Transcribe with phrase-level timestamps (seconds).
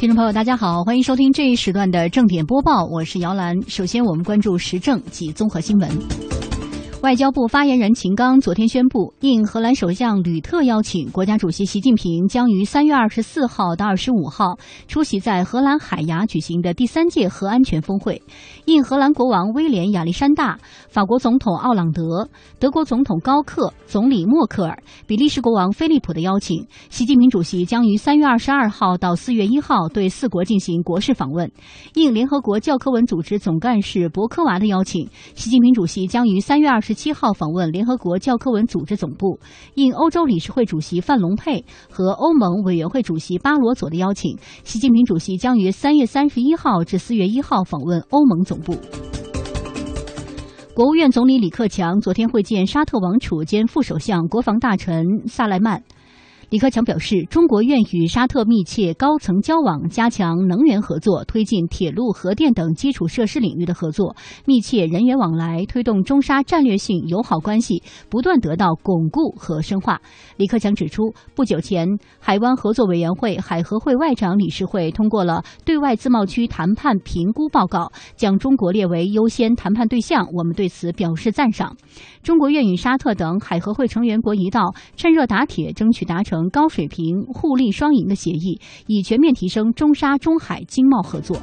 [0.00, 3.54] 听众朋友，大家好，欢迎收听这一时段的正点播报，我是姚兰。
[3.68, 5.90] 首先，我们关注时政及综合新闻。
[7.02, 18.20] 外交部发言人秦刚昨天宣布，应荷兰首相吕特邀请，国家主席习近平将于三月二十四号到二十五号出席在荷兰海牙举行的第三届核安全峰会。
[18.66, 20.58] 应荷兰国王威廉亚历山大、
[20.90, 22.28] 法国总统奥朗德、
[22.58, 31.50] 德国总统高克、总理默克尔、比利时国王菲利普的邀请，习近平主席将于三月二十二号到四月一号对四国进行国事访问。
[31.94, 36.89] 应联合国教科文组织总干事博科娃的邀请，习近平主席将于三月二十。
[36.90, 39.38] 十七号访问联合国教科文组织总部，
[39.74, 48.74] 应欧洲理事会主席范龙佩和欧盟委员会主席巴罗佐的邀请，习近平主席将于三月三十一号至四月一号访问欧盟总部。
[50.74, 55.84] 国务院总理李克强昨天会见沙特王储兼副首相、国防大臣萨莱曼。
[56.50, 70.00] 李克强表示，中国愿与沙特密切高层交往，加强能源合作，推进铁路、核电等基础设施领域的合作，密切人员往来，推动中沙战略性友好关系不断得到巩固和深化。
[70.38, 71.86] 李克强指出，不久前，
[72.18, 81.76] 海湾合作委员会海合会外长理事会通过了对外自贸区谈判评估报告，将中国列为优先谈判对象，我们对此表示赞赏。
[82.22, 86.50] 中国愿与沙特等海合会成员国一道，趁热打铁，争取达成。
[86.50, 91.36] 高水平互利双赢的协议，以全面提升中沙中海经贸合作。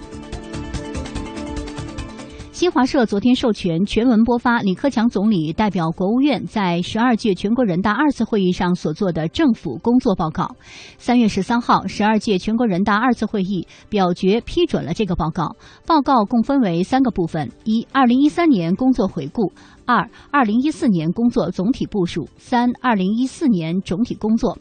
[2.58, 10.56] 新华社昨天授权全文播发李克强总理代表国务院在十二届全国人大二次会议上所做的政府工作报告。
[10.98, 15.56] 三月十三号，十二届全国人大二次会议表决批准了这个报告。
[15.86, 19.52] 报告共分为三个部分：一、二零一三年工作回顾；
[19.86, 24.58] 二、二零一四年工作总体部署；三、二零一四年总体工作。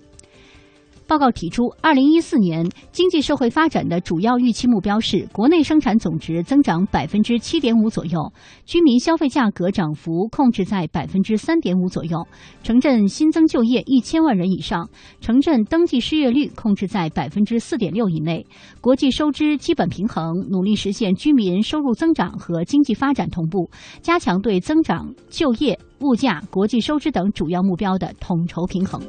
[1.06, 8.32] 报告提出，二零一四年经济社会发展的主要预期目标是国内生产总值增长百分之七点五左右，
[8.64, 12.26] 居民消费价格涨幅控制在百分之三点五左右，
[12.64, 14.88] 城镇新增就业一千万人以上，
[15.20, 18.44] 城镇登记失业率控制在百分之四点六以内，
[18.80, 23.70] 国际收支基本平衡，努力实现居民收入增长和经济发展同步，
[24.02, 29.00] 加强对增长、就业、物价、国际收支等主要目标的统筹平衡。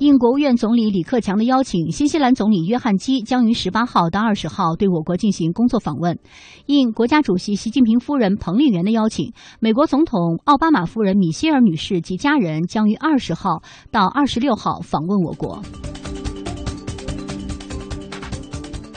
[0.00, 6.18] 应国务院总理李克强的邀请，新西兰总理约翰基将于十八号到二十号对我国进行工作访问。
[6.64, 15.62] 应国家主席习近平夫人彭丽媛的邀请，美国总统奥巴马夫人米歇尔女士及家人将于二十号到二十六号访问我国。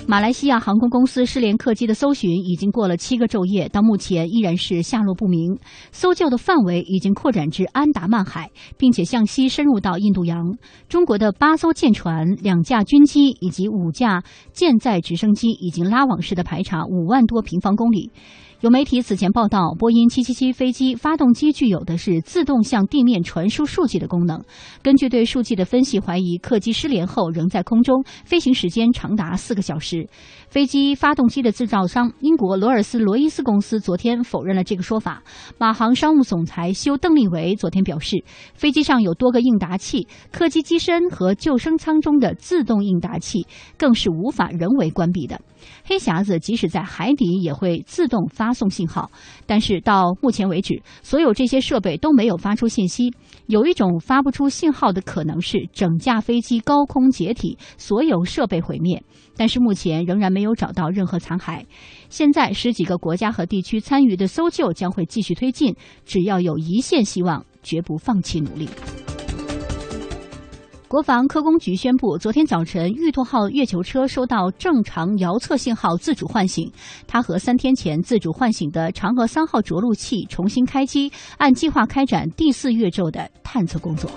[0.06, 5.58] 马来西亚航空公司失联客机的搜寻已经过了七个昼夜，到目前依然是下落不明。
[5.92, 10.56] 搜救的范围已经扩展至安达曼海，并且向西深入到印度洋。
[10.88, 18.12] 中国的八艘舰船、两架军机以及五架舰载直升机已经拉网式的排查五万多平方公里。
[18.64, 24.42] 有媒体此前报道，波音777飞机发动机具有的是自动向地面传输数据的功能。
[24.82, 30.08] 根据对数据的分析，怀疑客机失联后仍在空中，飞行时间长达四个小时。
[30.48, 35.22] 飞机发动机的制造商英国罗尔斯罗伊斯公司昨天否认了这个说法。
[35.58, 38.24] 马航商务总裁休邓利维昨天表示，
[38.54, 43.46] 飞机上有多个应答器，客机机身和救生舱中的自动应答器
[43.78, 45.42] 更是无法人为关闭的。
[45.84, 49.12] 黑匣子即使在海底也会自动发送信号，
[49.46, 53.14] 但是到目前为止，所有这些设备都没有发出信息。
[53.48, 59.04] 有一种发不出信号的可能是整架飞机高空解体，所有设备毁灭。
[59.36, 61.66] 但是目前仍然没有找到任何残骸。
[62.08, 68.70] 现在十几个国家和地区参与的搜救将会继续推进，只要有一线希望，绝不放弃努力。
[70.94, 76.72] 国防科工局宣布，昨天早晨，玉兔号月球车收到正常遥测信号，自主唤醒。
[77.08, 84.08] 它和三天前自主唤醒的嫦娥三号着陆器重新开机，按计划开展第四月昼的探测工作。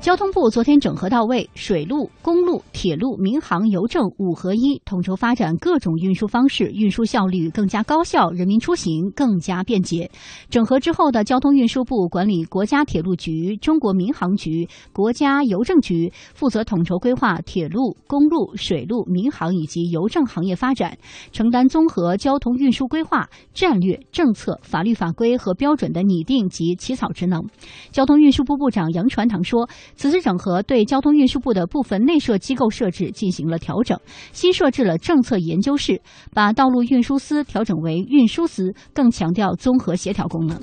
[0.00, 10.10] 交通部昨天整合到位，水路、公路、铁路、民航、邮政五合一，统筹发展各种运输方式，运输效率更加高效，人民出行更加便捷。
[10.48, 20.96] 整合之后的交通运输部管理国家铁路局、中国民航局、国家邮政局，负责统筹规划铁路、公路、水路、民航以及邮政行业发展，
[21.30, 27.44] 承担综合交通运输规划、战略、政策、法律法规和标准的拟定及起草职能。
[27.92, 29.68] 交通运输部部长杨传堂说。
[30.00, 34.00] 此次整合对交通运输部的部分内设机构设置进行了调整，
[34.32, 36.00] 新设置了政策研究室，
[36.32, 40.58] 把道路运输司调整为运输司，更强调综合协调功能。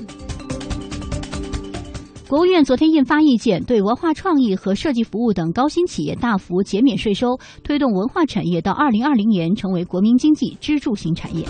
[2.28, 11.45] 国务院昨天印发意见，对文化创意和设计服务等高新企业大幅减免税收，推动文化产业到二零二零年成为国民经济支柱型产业。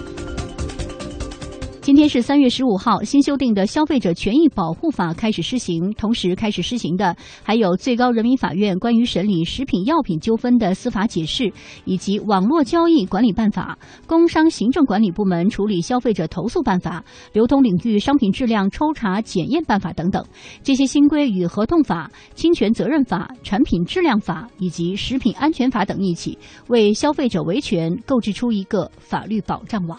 [1.87, 5.93] 今天是三月十五号，新修订的《消费者权益保护法》开始施行。
[5.93, 11.49] 同时开始施行的还有最高人民法院关于审理食品药品纠纷的司法解释，
[11.85, 20.21] 以及网络交易管理办法、工商行政管理部门处理消费者投诉办法、流通领域商品质量抽查检验办法等等。
[20.61, 26.37] 这些新规与合同法、侵权责任法、产品质量法以及食品安全法等一起，
[26.67, 29.97] 为消费者维权构筑出一个法律保障网。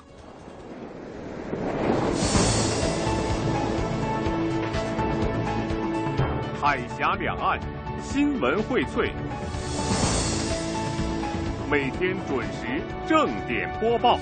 [6.60, 7.56] 海峡两岸
[8.02, 9.08] 新闻荟萃，
[11.70, 14.18] 每天准时正点播报。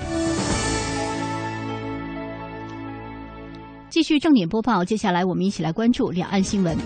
[3.89, 6.77] 继续正点播报，接下来我们一起来关注两岸新闻。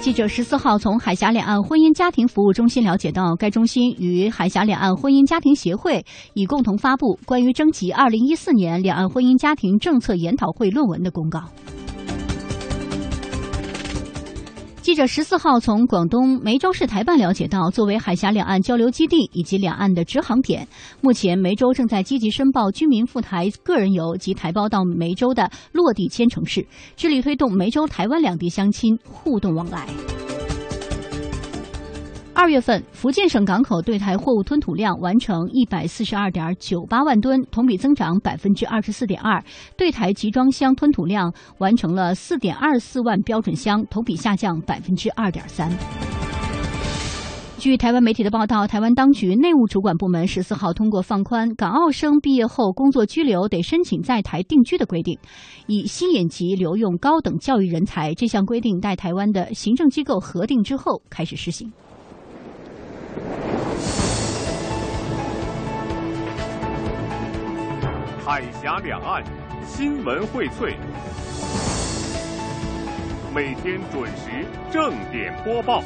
[0.00, 11.40] 记者十四号从海峡两岸婚姻家庭服务中心了解到，该中心与海峡两岸婚姻家庭协会已共同发布关于征集二零一四年两岸婚姻家庭政策研讨会论文的公告。
[14.84, 20.68] 记者十四号从广东梅州市台办了解到，作为海峡两岸交流基地以及两岸的直航点，
[21.00, 29.88] 目前梅州正在积极申报居民赴台个人游及台胞到梅州的落地签城市，致力推动梅州台湾两地相亲互动往来。
[32.36, 39.40] 二月份，福建省港口对台货物吞吐量完成一百四十二点九八万吨，同比增长百分之二十四点二；
[39.76, 45.70] 对台集装箱吞吐量完成了四点二四万标准箱，同比下降百分之二点三。
[47.56, 55.16] 据台湾媒体的报道，台湾当局内务主管部门十四号通过放宽港澳生毕业后工作居留得申请在台定居的规定，
[55.68, 58.12] 以吸引及留用高等教育人才。
[58.12, 61.72] 这项规定待台湾的行政机构核定之后开始施行。
[68.24, 69.22] 海峡两岸
[69.66, 70.74] 新闻荟萃，
[73.34, 75.82] 每天准时正点播报。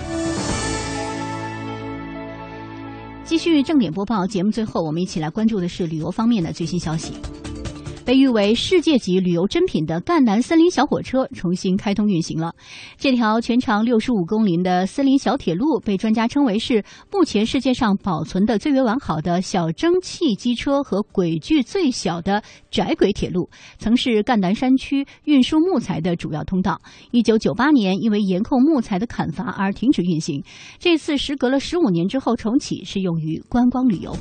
[3.24, 7.14] 继续正点播报节目，最后我们一起来关注的是旅游方面的最新消息。
[8.08, 12.54] 被誉为世界级旅游珍品的赣南森林小火车重新开通运行了。
[12.96, 16.82] 这条全长六十五公里的森林小铁路被专家称为是
[17.12, 26.80] 目前世界上保存的最为完好的小蒸汽机车和轨距最小的窄轨铁路，曾是赣南山区运输木材的主要通道。
[27.10, 30.42] 一九九八年因为严控木材的砍伐而停止运行，
[30.78, 34.16] 这次时隔了十五年之后重启，是用于观光旅游。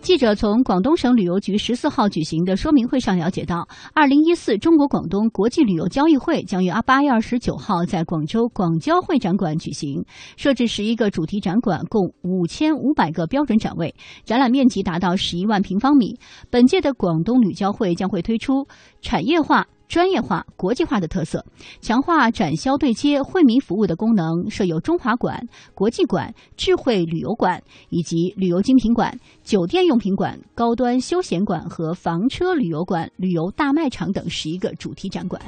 [0.00, 10.04] 记者从广东省旅游局十四号举行的说明会上了解到，二零一四中国广东国际旅游交易会将于八月二十九号在广州广交会展馆举行，
[10.36, 13.94] 设置十一个主题展馆，共五千五百个标准展位，
[14.24, 16.18] 展览面积达到十一万平方米。
[16.48, 18.66] 本届的广东旅交会将会推出
[19.02, 19.66] 产业化。
[19.90, 21.44] 专业化、国际化的特色，
[21.80, 35.42] 强化展销对接、惠民服务的功能，设有中华馆、国际馆、智慧旅游馆以及旅游精品馆、酒店用品馆、高端休闲馆和房车旅游馆、旅游大卖场等十一个主题展馆。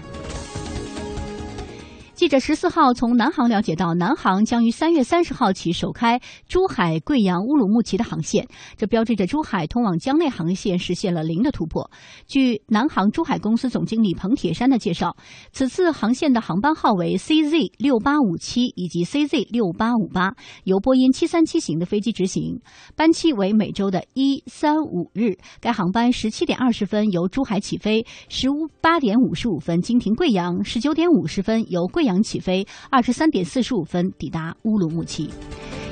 [2.23, 8.47] 记者十四号从南航了解到，南航将于三月三十号起首开珠海、贵阳、乌鲁木齐的航线，
[8.77, 11.91] 这标志着珠海通往江内航线实现了零的突破。
[12.29, 15.17] 据南航珠海公司总经理彭铁山的介绍，
[15.51, 20.31] 此次航线的航班号为 CZ 六八五七以及 CZ 六八五八，
[20.63, 22.61] 由波音七三七型的飞机执行，
[22.95, 25.35] 班期为每周的一三五日。
[25.61, 28.47] 该航班十七点二十分由珠海起飞，十
[28.81, 32.23] 八点五十五分经停贵阳，十九点五十分由贵阳阳。
[32.23, 35.29] 起飞，二十三点四十五分抵达乌鲁木齐。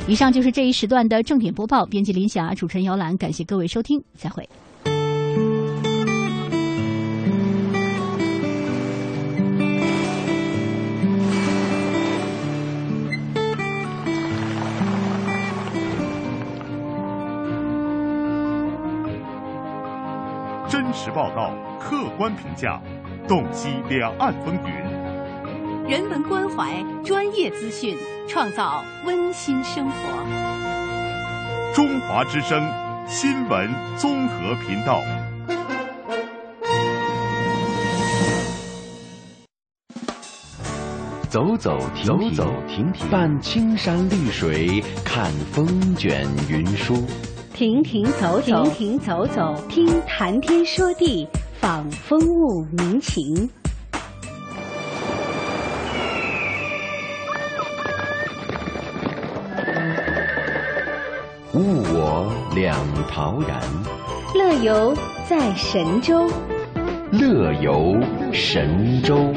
[0.06, 1.84] 以上就是这一时段的正点播报。
[1.86, 4.48] 编辑林霞，主持人姚兰，感谢各位收听，再会。
[20.68, 22.80] 真实报道，客观评价，
[23.26, 24.99] 洞悉两岸风云。
[25.90, 27.96] 人文关怀，专业资讯，
[28.28, 29.94] 创造温馨生活。
[31.74, 32.62] 中华之声
[33.08, 35.02] 新闻综合频道。
[41.28, 45.66] 走走停停，走走停停，伴青山绿水，看风
[45.96, 47.04] 卷云舒。
[47.52, 51.26] 停停走走，停停走走，听谈天说地，
[51.60, 53.50] 访风物民情。
[62.54, 62.76] 两
[63.08, 63.60] 陶然，
[64.34, 64.92] 乐游
[65.28, 66.28] 在神州。
[67.12, 67.96] 乐游
[68.32, 69.32] 神州。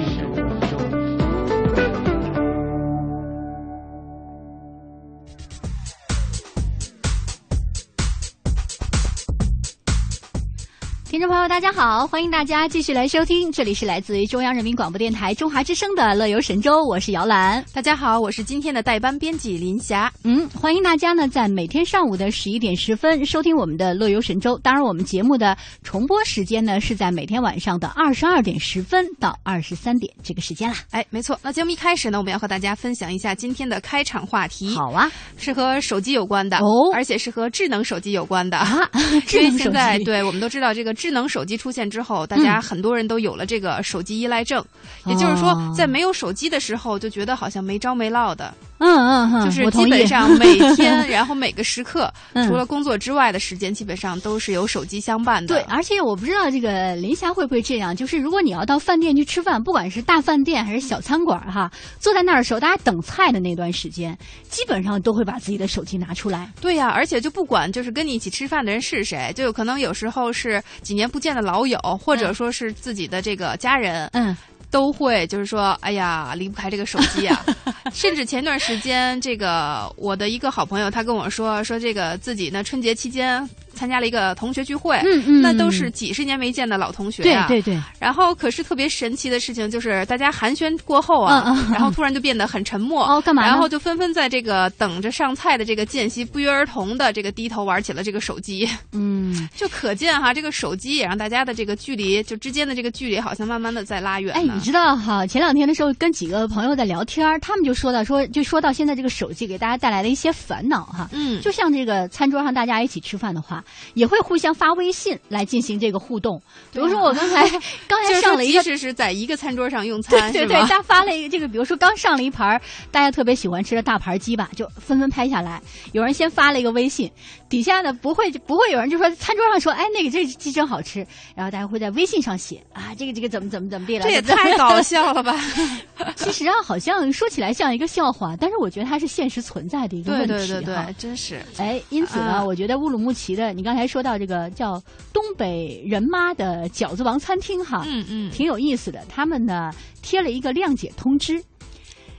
[11.49, 17.63] 大家好，欢迎大家继续来收听，这里是来自于中央人民广播电台中华之声的《乐游神州》，我是姚兰。
[17.73, 20.11] 大家好，我是今天的代班编辑林霞。
[20.23, 24.55] 嗯，欢迎大家呢，在每天上午的十一点十分收听我们的《乐游神州》。
[24.61, 30.77] 当然，我们节目的重播时间呢是在每天晚上的二十二点十分到二十三点这个时间啦。
[30.91, 31.37] 哎，没错。
[31.43, 34.73] 那节目一开始呢，我们要和大家分享一下今天的开场话题。
[34.73, 38.89] 好啊，是和手机有关的哦而且是和智能手机有关的啊
[39.27, 44.63] 智能手现在机对我们都知道，这个智能手机出现之后，大家很多人都有了这个手机依赖症，
[45.07, 55.47] 也就是说哦，在没有手机的时候，就觉得好像没招没落的，嗯嗯嗯，就是基本上每天， 然后每个时刻，嗯除了工作之外的时间，基本上都是有手机相伴的。
[55.47, 64.17] 对，而且我不知道这个林霞会不会这样，就是如果你要到饭店去吃饭，不管是大饭店还是小餐馆哈，坐在那儿的时候，大家等菜的那段时间，
[64.49, 66.51] 基本上都会把自己的手机拿出来。
[66.59, 74.35] 对呀、而且就不管就是跟你一起吃饭的人是谁，就有可能有时候是几年不见的老友，或者说是自己的这个家人，嗯，
[74.73, 77.45] 都会就是说，哎呀，离不开这个手机啊。
[77.93, 83.47] 甚至前段时间，这个我的一个好朋友，他跟我说，说这个自己呢春节期间
[83.83, 87.47] 参加了一个同学聚会，嗯嗯那都是几十年没见的老同学啊。
[87.49, 93.05] 对对对，然后可是特别神奇的事情就是，大家寒暄过后啊，嗯嗯嗯然后突然就变得很沉默。
[93.05, 98.65] 哦干嘛然后就纷纷在这个等着上菜的这个间隙，不约而同的这个低头玩起了这个手机。
[98.93, 111.09] 嗯， 就可见哈，这个手机也让大家的这个距离，就之间的这个距离，好像慢慢的在拉远哎，你知道哈，前两天的时候跟几个朋友在聊天，他们就说到说，就说到现在这个手机给大家带来的一些烦恼哈。
[111.11, 113.63] 嗯就像这个餐桌上大家一起吃饭的话，
[113.93, 116.41] 也会互相发微信来进行这个互动。
[116.71, 117.49] 比如说我刚才
[117.87, 122.61] 刚才上了一个即使是在一个餐桌上用餐，对对，是吧他发了一个这个，比如说刚上了一盘儿
[122.91, 125.61] 大家特别喜欢吃的大盘鸡吧，就纷纷拍下来。
[125.91, 127.11] 有人先发了一个微信，
[127.53, 131.05] 底下呢不会不会有人就说餐桌上说，哎，那个这鸡真好吃，
[131.35, 135.39] 然后大家会在微信上写啊，这个这个怎么怎么怎么地了，这也 太搞笑了吧？
[136.17, 141.43] 其实啊，好像说起来像一个笑话，但是我觉得它是现实存在的一个问题哈对对对，真是。
[141.57, 144.81] 哎，因此呢，啊我觉得乌鲁木齐的，你刚才说到这个叫
[145.13, 148.99] 东北人妈的饺子王餐厅哈，嗯嗯，挺有意思的。
[149.07, 151.39] 他们呢贴了一个谅解通知，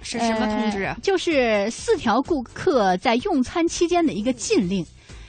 [0.01, 1.01] 是什么通知啊呃？
[1.03, 4.87] 就是四条顾客在用餐期间的一个禁令。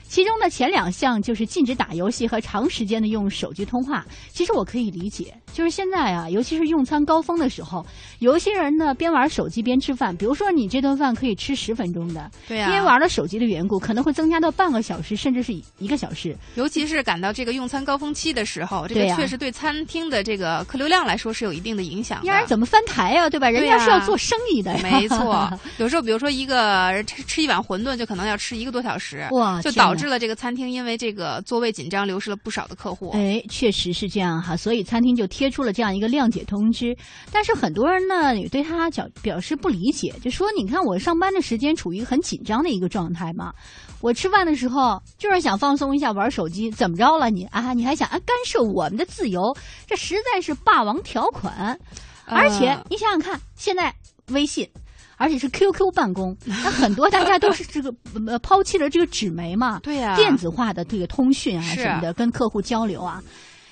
[0.08, 4.04] 其中的前两项就是禁止打游戏和长时间的用手机通话。
[4.32, 7.84] 其实我可以理解，就是现在啊，尤其是用餐高峰的时候，
[8.20, 10.16] 有一些人呢边玩手机边吃饭。
[10.16, 16.36] 比如说你这顿饭可以吃十分钟的，对呀、因为玩了手机的缘故，可能会增加到半个小时，甚至是一个小时。
[16.54, 22.28] 尤其是赶到这个用餐高峰期的时候，这个确实对餐厅的这个客流量来说是有一定的影响的。
[22.28, 23.50] 让人怎么翻台呀、对吧？
[23.50, 24.80] 人家是要做生意的呀。
[24.82, 33.10] 没错， 有时候比如说一个人吃吃一碗馄饨，就可能要吃一个多小时，哇天哪导致了这个餐厅因为这个座位紧张，流失了不少的客户。
[33.10, 36.96] 哎，确实是这样哈，所以餐厅就贴出了这样一个谅解通知。
[37.32, 43.52] 但是很多人呢也对他表表示不理解，就说你看我上班的时间处于很紧张的一个状态嘛，
[44.00, 47.72] 我吃饭的时候就是想放松一下玩手机，怎么着了你啊？
[47.72, 49.56] 你还想啊干涉我们的自由？
[49.86, 51.78] 这实在是霸王条款。
[52.24, 53.94] 而且呃你想想看，现在
[54.28, 54.68] 微信。
[55.16, 57.92] 而且是 QQ 办公， 那很多大家都是这个
[58.26, 60.14] 呃抛弃了这个纸媒嘛，对呀。
[60.16, 63.22] 电子化的这个通讯啊什么的，跟客户交流啊，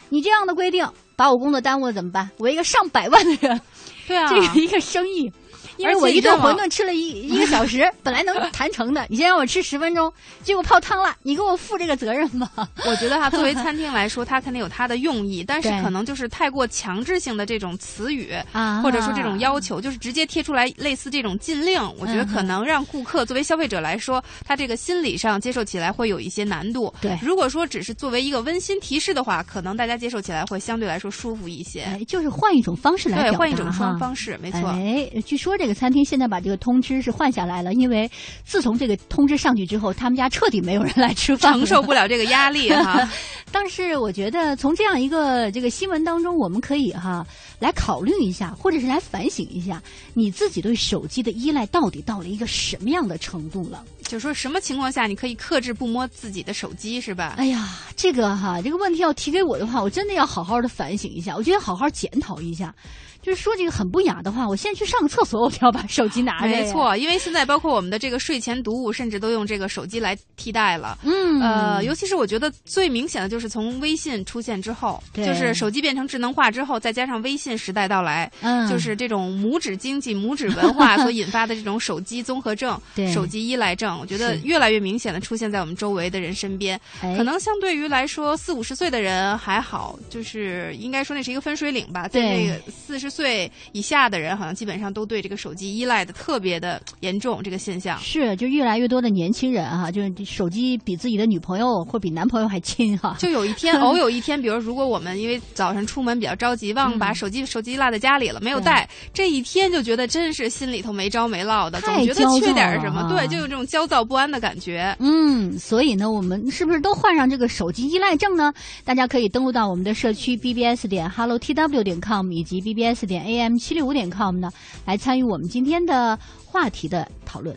[0.08, 0.86] 你这样的规定
[1.16, 2.30] 把我工作耽误了怎么办？
[2.38, 3.60] 我一个上百万的人，
[4.08, 5.30] 对啊， 这个一个生意，
[5.76, 10.12] 因为我一顿馄饨吃了一 一个小时，本来能谈成的，你先让我吃十分钟，
[10.42, 12.50] 结果泡汤了，你给我负这个责任吗？
[12.86, 26.92] 我觉得哈，作为餐厅来说， 它肯定有它的用意，但是可能就是太过强制性的这种词语啊或者说这种要求，就是直接贴出来类似这种禁令，我觉得可能让顾客作为消费者来说，他这个心理上接受起来会有一些难度。
[27.00, 31.82] 对如果说只是作为一个温馨提示的话，可能大家接受起来会相对来说舒服一些。
[31.82, 34.60] 哎，就是换一种方式来表对，换一种哈双方式，没错。
[34.68, 38.11] 哎，据说这个餐厅现在把这个通知是换下来了，因为
[38.44, 43.09] 自从这个通知上去之后，他们家彻底没有人来吃饭，承受不了这个压力哈，
[43.50, 47.26] 但是我觉得从这样一个这个新闻当中，我们可以哈
[47.59, 53.85] 来考虑一下，或者是来反省一下，你自己对手机的依赖到底到了一个什么样的程度了？
[54.02, 57.35] 就说什么情况下你可以克制不摸自己的手机，是吧？
[57.38, 62.75] 哎呀，这个哈，这个问题要提给我的话，我真的要好好的反省一下，我觉得好好检讨一下。
[63.24, 66.48] 就是说这个很不雅的话，我现在去上个厕所，我都要把手机拿着。
[66.48, 70.98] 没错，因为现在包括我们的这个睡前读物，甚至都用这个手机来替代了。
[71.04, 82.78] 嗯，呃，尤其是我觉得最明显的就是从微信出现之后，就是手机变成智能化之后，再加上微信时代到来，嗯，就是这种拇指经济、拇指文化 所引发的这种手机综合症、
[83.10, 86.78] 手机依赖症，我觉得越来越明显的出现在我们周围的人身边。
[87.00, 93.13] 可能相对于来说，四五十岁的人还好，就是应该说那是一个分水岭吧，在那个四十。
[93.14, 103.16] 岁以下的人好像基本上都对这个手机依赖的特别的严重，这个现象是就越来越多的年轻人哈，就是手机比自己的女朋友或比男朋友还亲哈。
[103.21, 114.97] 就有一天，偶有一天，比如如果我们因为早上出门比较着急，忘把手机手机落在家里了，没有带，这一天就觉得真是心里头没着没落的，总觉得缺点什么，对，就有这种焦躁不安的感觉。
[114.99, 118.52] 嗯，所以呢，我们是不是都患上这个手机依赖症呢？
[118.85, 123.03] 大家可以登录到我们的社区 bbs 点 hello tw 点 com 以及 bbs。
[123.04, 124.50] 点 am 七六五点 com 呢，
[124.84, 127.54] 来参与我们今天的话题的讨论。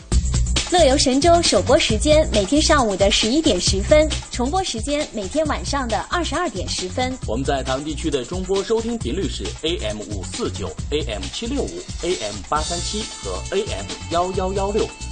[0.69, 7.17] 乐游神州首播时间每天上午的十一点十分，重播时间每天晚上的二十二点十分。
[7.25, 11.69] 我们在唐地区的中波收听频率是 AM 五四九、AM 七六五、
[12.03, 14.85] AM 八三七和 AM 幺幺幺六。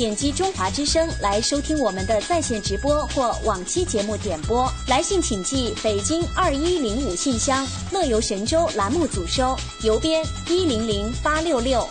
[0.00, 4.66] 点击中华之声来收听我们的在线直播或往期节目点播。
[4.88, 11.86] 来信请寄北京二一零五信箱，乐游神州栏目组收，邮编一零零八六六。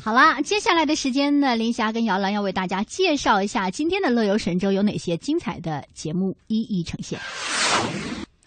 [0.00, 7.18] 好啦，接下来的时间呢，林霞跟姚兰要为大家介绍一下今天的乐游神州有哪些精彩的节目，一一呈现。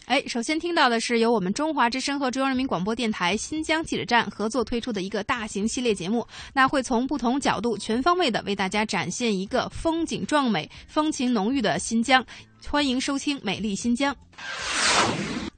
[0.05, 12.24] 哎，首先听到的是由我们中华之声和中央人民广播电台新疆记者站合作推出的一个大型系列节目，那会从不同角度、全方位的为大家展现一个风景壮美、风情浓郁的新疆。
[12.70, 14.13] 欢迎收听《美丽新疆》。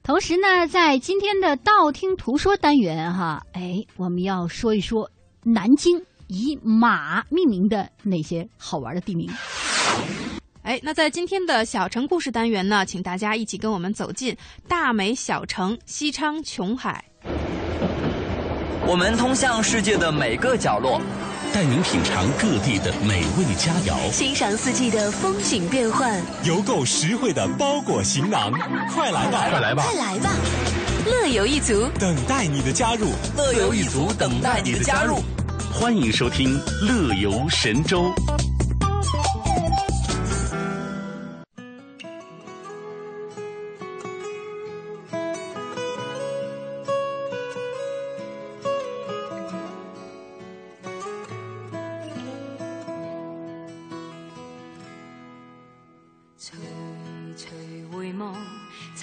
[0.02, 5.10] 同时呢，在今天的道听途说单元哈，哎，我们要说一说
[5.42, 9.30] 南京以马命名的那些好玩的地名。
[10.68, 14.36] 哎，那在今天的小城故事单元呢，请大家一起跟我们走进
[14.68, 17.02] 大美小城西昌琼海。
[18.86, 21.00] 我们通向世界的每个角落，
[21.54, 28.52] 带您品尝各地的美味佳肴，欣赏四季的风景变幻，邮购实惠的包裹行囊。
[28.94, 30.30] 快来吧，快来吧，快来吧！
[31.06, 33.06] 乐游一族等待你的加入，
[33.38, 35.16] 乐游一族等待你的加入。
[35.72, 38.02] 欢迎收听《乐游神州》。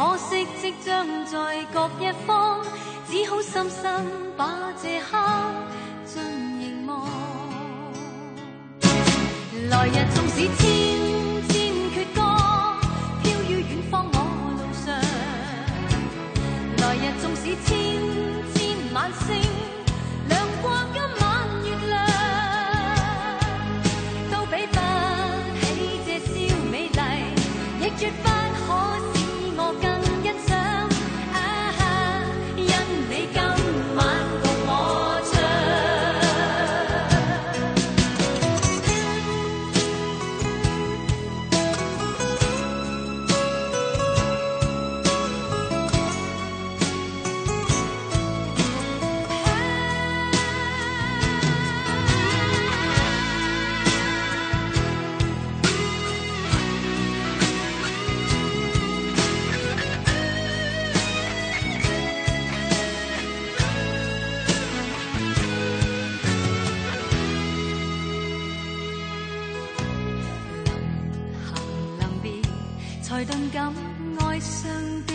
[0.00, 2.64] 可惜即将在各一方，
[3.06, 5.18] 只好深深把这刻
[6.06, 7.06] 尽凝望。
[9.68, 10.66] 来日纵使千
[11.50, 12.22] 千阙歌，
[13.22, 14.16] 飘于远方我
[14.56, 14.96] 路上。
[16.78, 17.68] 来日纵使千
[18.54, 19.59] 千晚星。
[73.40, 73.72] 情感
[74.18, 75.09] 爱上。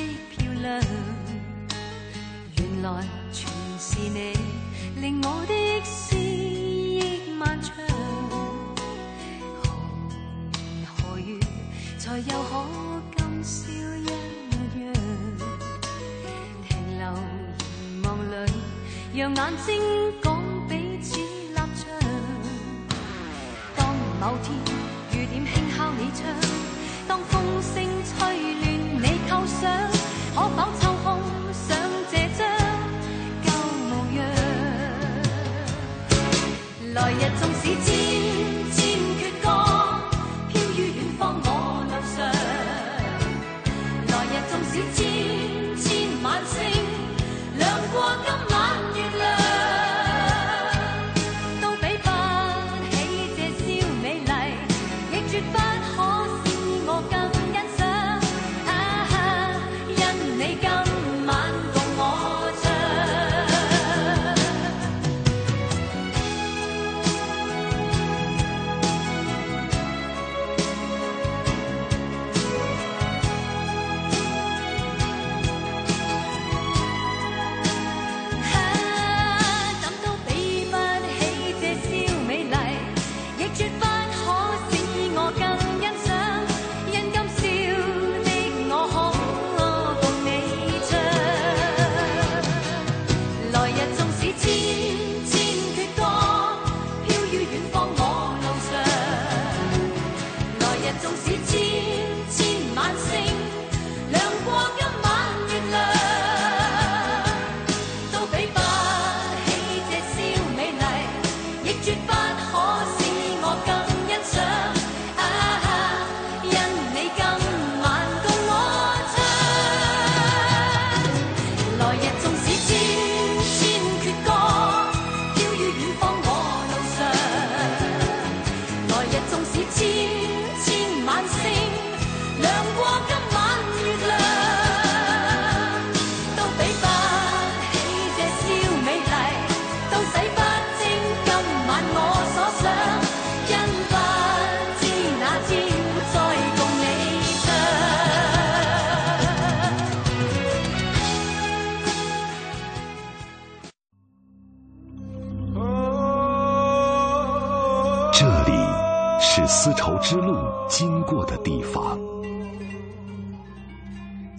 [161.36, 162.00] 的地方，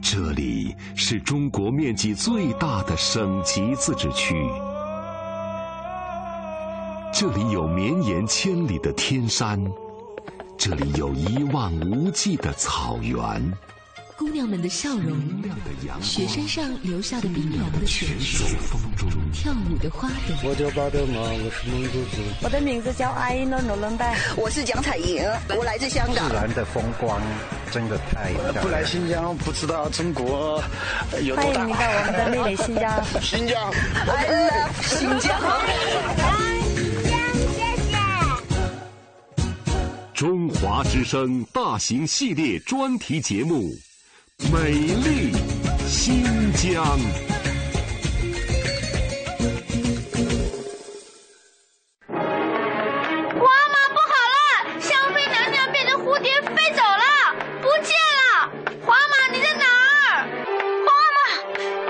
[0.01, 4.35] 这里是中国面积最大的省级自治区，
[7.13, 9.63] 这里有绵延千里的天山，
[10.57, 13.53] 这里有一望无际的草原。
[14.19, 15.15] 姑娘们的笑容，
[16.01, 18.47] 雪山上留下的冰凉的雪水，
[19.31, 20.35] 跳舞的花朵。
[20.43, 22.23] 我叫巴德玛，我是蒙古族。
[22.43, 25.23] 我的名字叫阿依诺诺伦拜，我是蒋彩莹，
[25.59, 26.31] 我来自香港。
[26.31, 27.21] 自然的风光
[27.71, 28.65] 真的太漂亮。
[28.65, 30.65] 不来新疆不知道中国
[31.23, 31.61] 有多大。
[31.61, 33.05] 欢迎你到我们的美丽新疆。
[33.21, 33.71] 新疆
[34.07, 35.39] ，I love 新疆。
[40.15, 43.77] 中华之声大型系列专题节目。
[44.53, 45.33] 美丽
[45.89, 46.23] 新
[46.53, 46.85] 疆，
[52.05, 52.17] 花
[53.73, 54.79] 妈不好了！
[54.79, 58.53] 香妃娘娘变成蝴蝶飞走了，不见了！
[58.85, 60.29] 皇阿玛你在哪儿？
[60.85, 61.19] 花妈，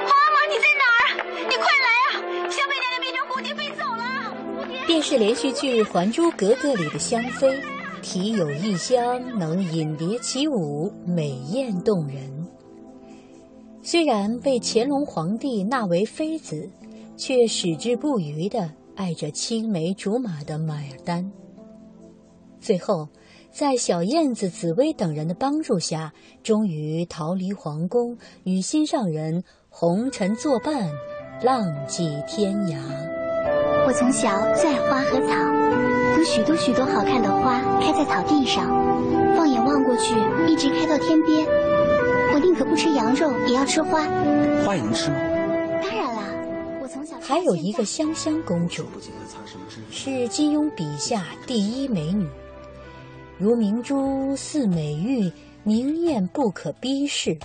[0.07, 1.03] 花妈你在哪儿？
[1.49, 2.09] 你快来啊！
[2.49, 4.03] 香妃娘娘变成蝴蝶飞走了。
[4.87, 7.61] 电视连续剧《还珠格格》里的香妃，
[8.03, 12.36] 体有异香，能引蝶起舞，美艳动人。
[13.89, 16.69] 虽然被乾隆皇帝纳为妃子，
[17.17, 21.31] 却矢志不渝地爱着青梅竹马的马尔丹。
[22.61, 23.07] 最后，
[23.53, 30.91] 在小燕子、紫薇等人的帮助下，终于逃离皇宫，与心上人红尘作伴，
[31.41, 32.79] 浪迹天涯。
[33.87, 38.67] 我从小最爱花和草，有许多许多好看的花开在草地上，
[39.37, 40.17] 放眼望过去，
[40.53, 41.66] 一直开到天边。
[42.37, 44.03] 我宁可不吃羊肉，也要吃花。
[44.63, 45.17] 花也能吃吗？
[45.81, 48.85] 当然了，我从小还有一个香香公主，
[49.91, 52.29] 是金庸笔下第一美女，
[53.39, 57.39] 如明珠似美玉，明艳不可逼视，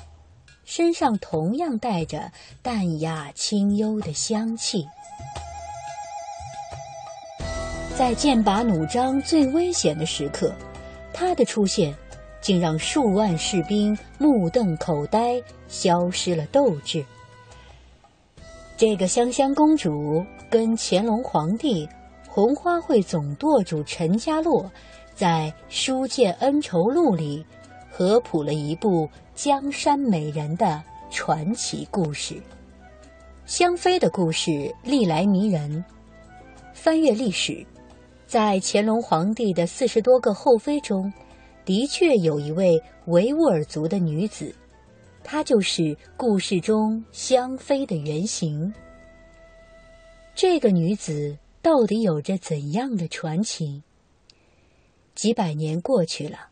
[0.66, 2.30] 身上同样带着
[2.62, 4.86] 淡雅清幽的香气。
[7.98, 10.54] 在剑拔弩张最危险的时刻，
[11.14, 11.96] 她的出现。
[12.42, 17.06] 竟让数万士兵目瞪口呆，消失了斗志。
[18.76, 21.88] 这个香香公主跟乾隆皇帝、
[22.28, 24.70] 红花会总舵主陈家洛
[25.14, 27.46] 在《书剑恩仇录》里
[27.92, 32.42] 合谱了一部江山美人的传奇故事。
[33.46, 35.84] 香妃的故事历来迷人。
[36.74, 37.64] 翻阅历史，
[38.26, 41.12] 在乾隆皇帝的四十多个后妃中，
[41.66, 44.54] 的确有一位维吾尔族的女子，
[45.24, 48.74] 她就是故事中香妃的原型。
[50.34, 53.84] 这个女子到底有着怎样的传奇？
[55.14, 56.50] 几百年过去了，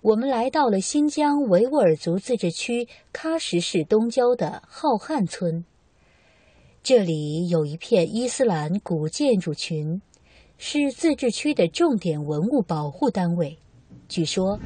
[0.00, 5.64] 我们来到了新疆维吾尔族自治区喀什市东郊的浩瀚村。
[6.82, 10.00] 这里有一片伊斯兰古建筑群，
[10.56, 13.58] 是自治区的重点文物保护单位。
[14.14, 14.56] 据说，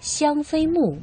[0.00, 0.98] 香妃墓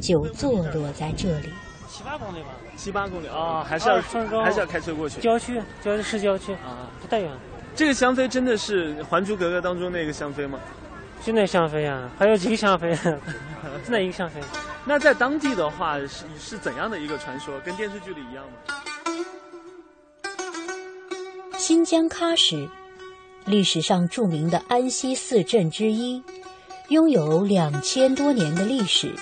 [0.00, 1.48] 就坐落在这里。
[1.88, 4.00] 七八公里吧，七八公里啊，还是要
[4.40, 5.20] 还是要开车过去。
[5.20, 7.28] 郊区，郊区是郊区啊，不太远。
[7.74, 10.60] 这个香妃真的是《还珠格格》当中那个香妃吗？
[11.24, 12.94] 就那香妃啊，还有几个香妃？
[13.04, 13.10] 就
[13.88, 14.40] 那一个香妃。
[14.84, 17.58] 那在当地的话是是怎样的一个传说？
[17.64, 18.52] 跟电视剧里一样吗？
[21.58, 22.68] 新疆喀什，
[23.44, 26.22] 历史上著名的安西四镇之一，
[26.88, 29.14] 拥有两千多年的历史，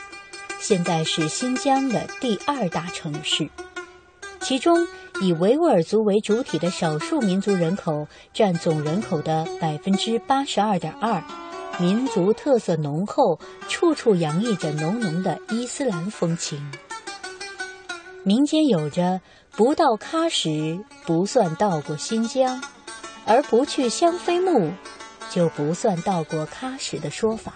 [0.61, 3.49] 现在是新疆的第二大城市。
[4.41, 4.87] 其中，
[5.21, 11.23] 以维吾尔族为主体的少数民族人口占总人口的百分之八十二点二，
[11.79, 16.71] 民族特色浓厚，处处洋溢着浓浓的伊斯兰风情。
[18.25, 19.21] 民间有着。
[19.55, 22.65] 不到喀什不算到过新疆，
[23.27, 24.73] 而不去香妃墓
[25.31, 27.55] 就不算到过喀什的说法。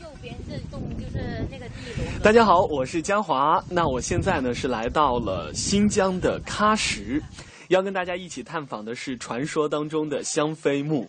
[0.00, 2.22] 右边这栋就是那个地龙。
[2.22, 3.62] 大家好，我是江华。
[3.68, 7.22] 那我现在呢是来到了新疆的喀什，
[7.68, 11.08] 要跟大家一起探访的是传说当中的香妃墓。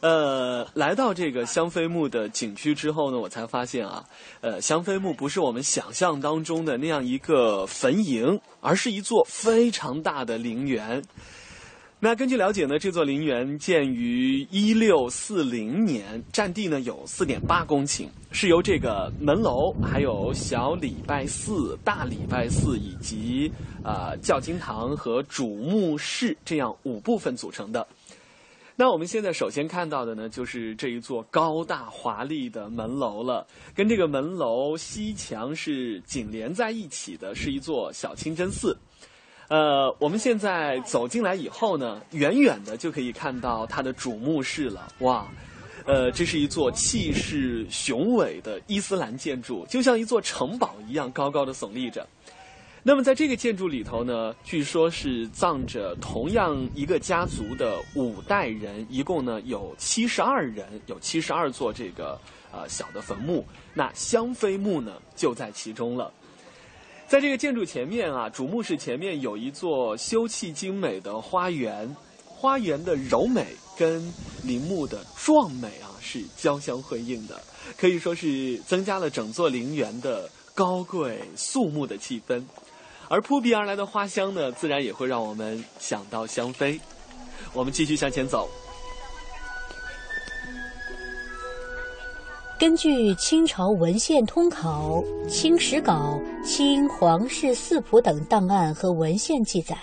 [0.00, 4.04] 呃，来到这个香妃墓的景区之后呢，我才发现啊，
[4.42, 11.02] 呃，香妃墓不是我们想象当中的那样一个坟茔，而是一座非常大的陵园。
[12.04, 23.50] 那根据了解呢，这座陵园建于一六四零年，占地呢有四点八公顷，是由这个门楼、还有小礼拜寺、大礼拜寺以及
[23.82, 27.86] 呃教经堂和主墓室这样五部分组成的。
[28.76, 33.46] 那我们现在首先看到的呢，就是这一座高大华丽的门楼了。
[33.74, 38.76] 跟这个门楼西墙是紧连在一起的，是一座小清真寺。
[39.48, 44.92] 呃，我们现在走进来以后呢，远远的就可以看到它的主墓室了。
[45.00, 45.28] 哇，
[45.84, 52.06] 呃，这是一座气势雄伟的伊斯兰建筑，就像一座城堡一样高高的耸立着。
[52.86, 62.20] 那么，在这个建筑里头呢，据说是葬着同样一个家族的五代人，一共呢有七十二人，有七十二座这个
[62.52, 63.46] 呃小的坟墓。
[63.72, 66.12] 那香妃墓呢就在其中了。
[67.14, 71.88] 在这个建筑前面啊，主墓室前面有一座修葺精美的花园，
[72.26, 73.46] 花园的柔美
[73.78, 77.40] 跟陵墓的壮美啊是交相辉映的，
[77.78, 82.42] 可以说是增加了整座陵园的高贵肃穆的气氛。
[83.06, 86.80] 而扑鼻而来的花香呢，自然也会让我们想到香妃。
[87.52, 88.50] 我们继续向前走。
[92.56, 99.76] 根据清朝文献通考、清史稿、清皇室四谱等档案和文献记载，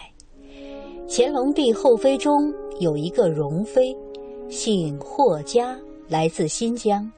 [1.09, 3.93] 乾隆帝后妃中有一个容妃，
[4.49, 7.11] 姓霍家，来自新疆。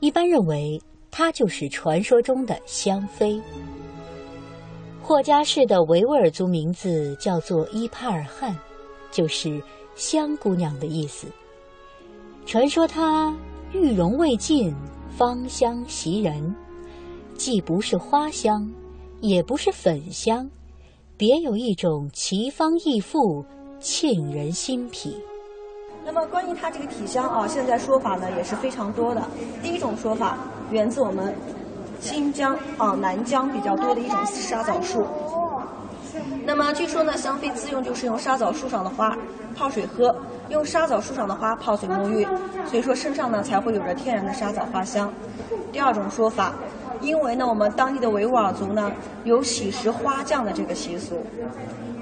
[0.00, 0.78] 一般认为，
[1.10, 3.40] 她就是传说中的香妃。
[5.00, 8.54] 霍家氏的维吾尔族名字叫做伊帕尔汗，
[9.10, 9.60] 就是
[9.94, 11.26] 香姑娘的意思。
[12.44, 13.34] 传说她
[13.72, 14.74] 玉容未尽，
[15.16, 16.54] 芳香袭人，
[17.34, 18.70] 既不是花香，
[19.20, 20.50] 也不是粉香，
[21.16, 23.42] 别有一种奇芳异馥，
[23.80, 25.16] 沁人心脾。
[26.04, 29.22] 那么关于它这个体香啊，现在说法呢也是非常多的。
[29.62, 30.36] 第一种说法
[30.70, 31.34] 源自我们。
[32.00, 35.06] 新疆啊，南疆比较多的一种沙枣树。
[36.44, 39.16] 那么据说呢，香妃自用就是用沙枣树上的花
[39.54, 40.14] 泡水喝，
[40.48, 42.26] 用沙枣树上的花泡水沐浴，
[42.66, 45.12] 所以说身上呢才会有着天然的沙枣花香。
[45.70, 46.52] 第二种说法，
[47.00, 48.92] 因为呢我们当地的维吾尔族呢
[49.24, 51.24] 有喜食花酱的这个习俗，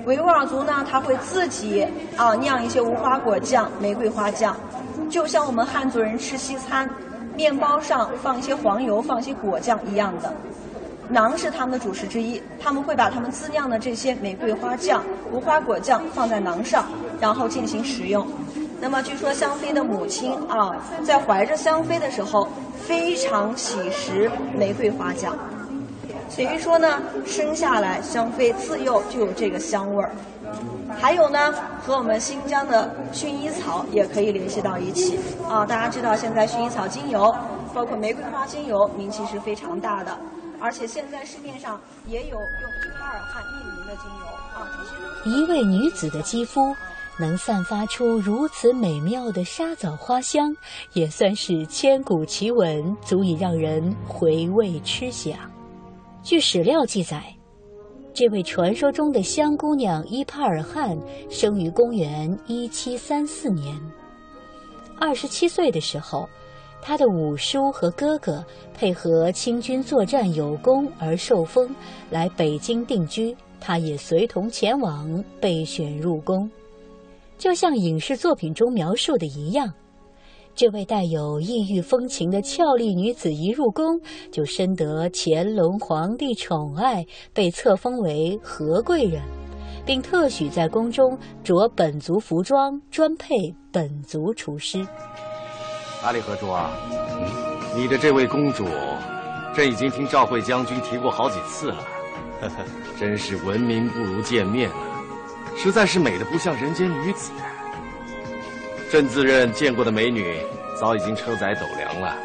[0.07, 4.57] 维吾尔族呢他会自己啊酿一些无花果酱、玫瑰花酱，
[5.09, 6.89] 就像我们汉族人吃西餐。
[7.37, 10.35] 面包上放一些黄油，放一些果酱一样的。
[11.13, 16.85] 馕是他们的主食之一，他们会把他们自酿的这些玫瑰花酱、无花果酱放在馕上，
[17.21, 18.27] 然后进行食用。
[18.81, 22.49] 那么据说香妃的母亲啊，在怀着香妃的时候，
[22.87, 25.37] 非常喜食玫瑰花酱。
[26.29, 30.13] 所以说呢，生下来香妃自幼就有这个香味儿。
[30.99, 31.53] 还有呢，
[31.85, 35.19] 和我们新疆的薰衣草也可以联系到一起
[35.49, 35.67] 啊。
[35.67, 37.35] 大家知道，现在薰衣草精油，
[37.75, 40.17] 包括玫瑰花精油，名气是非常大的。
[40.61, 44.71] 而且现在市面上也有用伊帕尔汗命名的精油啊。
[44.77, 46.75] 这些都是一位女子的肌肤
[47.19, 50.55] 能散发出如此美妙的沙枣花香，
[50.93, 55.35] 也算是千古奇闻，足以让人回味痴想。
[56.23, 57.23] 据史料记载，
[58.13, 60.99] 这位传说中的香姑娘伊帕尔汗
[61.31, 63.79] 生于公元一七三四年。
[64.99, 66.29] 二十七岁的时候，
[66.83, 71.69] 他的五叔和哥哥配合清军作战有功而受封，
[72.11, 76.51] 来北京定居，他也随同前往，被选入宫。
[77.39, 79.73] 就像影视作品中描述的一样。
[80.55, 83.99] 这位带有异域风情的俏丽女子一入宫，
[84.33, 89.23] 就深得乾隆皇帝宠爱，被册封为和贵人，
[89.87, 94.85] 并特许在宫中着本族服装，专配本族厨师。
[96.03, 96.71] 阿里和珠啊，
[97.77, 98.67] 你的这位公主，
[99.55, 101.77] 朕已经听赵惠将军提过好几次了，
[102.41, 102.55] 呵呵，
[102.99, 104.77] 真是闻名不如见面啊，
[105.59, 107.33] 实在是美的不像人间女子。
[108.91, 110.41] 朕自认见过的美女
[110.75, 112.17] 早已经车载斗量了，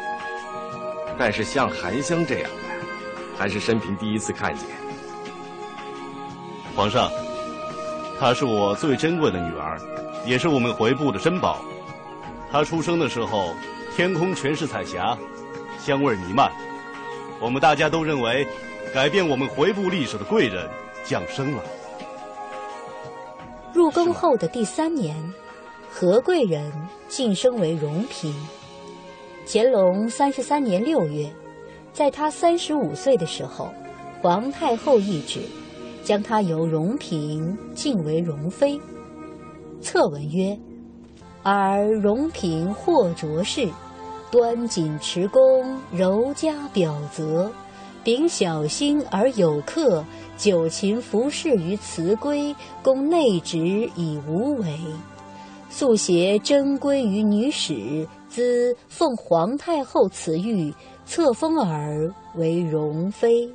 [1.18, 2.56] 但是像韩香这样的，
[3.38, 4.66] 还是生平第一次看见。
[6.74, 7.10] 皇上，
[8.18, 9.78] 她是我最珍贵的女儿，
[10.24, 11.60] 也是我们回部的珍宝。
[12.50, 13.54] 他出生的时候，
[13.94, 15.16] 天空全是彩霞，
[15.78, 16.50] 香味弥漫。
[17.40, 18.46] 我们大家都认为，
[18.94, 20.68] 改变我们回部历史的贵人
[21.04, 21.62] 降生了。
[23.74, 25.14] 入宫后的第三年。
[25.98, 26.70] 何贵人
[27.08, 28.34] 晋升为荣嫔。
[29.46, 31.32] 乾隆三十三年六月，
[31.90, 33.72] 在他三十五岁的时候，
[34.20, 35.40] 皇太后懿旨，
[36.04, 38.78] 将她由荣嫔晋为荣妃。
[39.80, 40.54] 策文曰
[41.48, 43.68] ：“而荣嫔或卓氏，
[44.32, 47.48] 端谨持恭，柔嘉表泽，
[48.02, 50.04] 秉小心而有克，
[50.36, 54.76] 久勤服侍于慈闺，供内职以无违。”
[55.70, 63.48] 素携珍归于女史，兹奉皇太后慈谕，册封尔为容妃。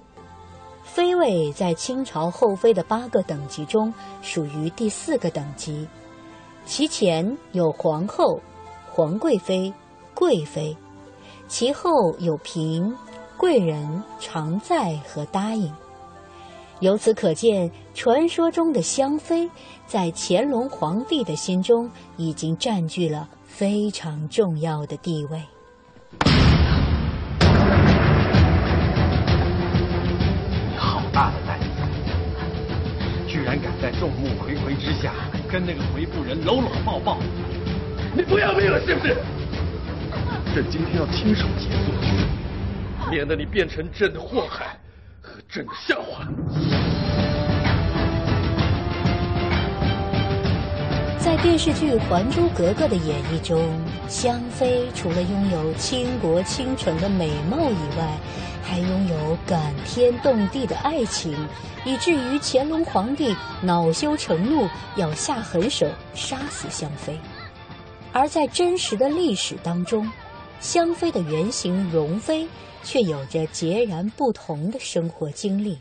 [0.85, 5.85] 妃位在清朝后妃的八个等级中属于第四个等级，
[6.71, 8.39] 其前有皇后、
[8.89, 9.73] 皇贵妃、
[10.13, 10.73] 贵妃，
[11.49, 12.95] 其后有嫔、
[13.35, 15.69] 贵人、常在和答应。
[16.79, 19.49] 由此可见，传说中的香妃
[19.85, 25.43] 在乾隆皇帝的心中已经占据了非常重要的地位。
[30.69, 31.67] 你好大的胆子，
[33.27, 35.13] 居然敢在众目睽睽之下
[35.51, 37.19] 跟那个回部人搂搂抱抱！
[38.15, 39.17] 你不要命了是不是？
[40.55, 41.91] 朕今天要亲手结束，
[43.09, 44.79] 免得你变成朕的祸害
[45.21, 45.33] 和。
[45.49, 46.25] 朕的笑话。
[51.23, 53.79] 在电视剧《还珠格格》的演绎中，
[54.09, 58.17] 香妃除了拥有倾国倾城的美貌以外，
[58.63, 61.37] 还拥有感天动地的爱情，
[61.85, 67.15] 以至于乾隆皇帝恼羞成怒，要下狠手杀死香妃。
[68.11, 70.09] 而在真实的历史当中，
[70.59, 72.47] 香妃的原型容妃。
[72.83, 75.77] 却有着截然不同的生活经历。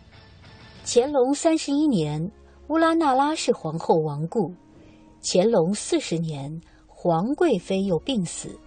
[0.85, 2.31] 乾隆三十一年，
[2.69, 4.53] 乌拉那拉氏皇后亡故；
[5.23, 8.59] 乾隆四十年，皇贵妃又病死，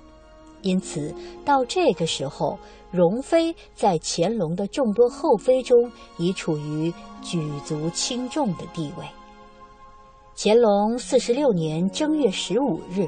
[0.62, 2.58] 因此到这个时候，
[2.92, 9.06] 容妃在乾隆的众多后妃中已处于举足轻重的地位。
[10.38, 13.08] 乾隆四十六年正月十五日，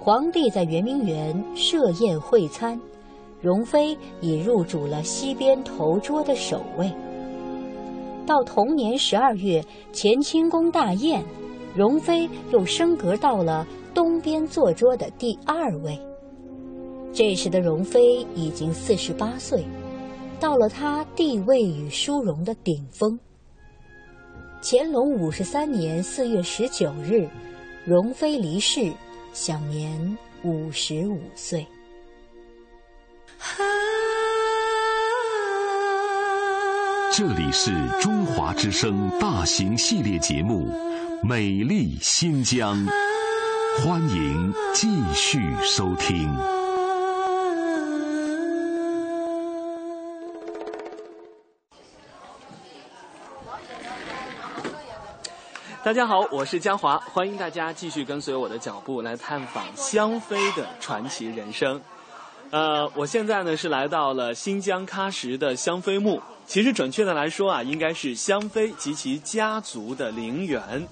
[0.00, 2.80] 皇帝在圆明园设宴会餐。
[3.40, 6.90] 容妃已入主了西边头桌的首位。
[8.24, 9.62] 到同年十二月，
[9.92, 11.22] 乾清宫大宴，
[11.74, 15.98] 容妃又升格到了东边坐桌的第二位。
[17.12, 19.64] 这时的容妃已经四十八岁，
[20.40, 23.18] 到了她地位与殊荣的顶峰。
[24.62, 27.28] 乾隆五十三年四月十九日，
[27.84, 28.92] 容妃离世，
[29.32, 31.66] 享年五十五岁。
[37.12, 37.70] 这里是
[38.00, 40.66] 中华之声大型系列节目
[41.26, 42.76] 《美丽新疆》，
[43.82, 46.30] 欢迎继续收听。
[55.82, 61.80] 大家好，我是江华，欢迎大家继续跟随我的脚步来探访香妃的传奇人生。
[62.50, 66.20] 呃，我现在呢是来到了新疆喀什的香妃墓。
[66.46, 70.86] 其实准确的来说啊，应该是香妃及其家族的陵园。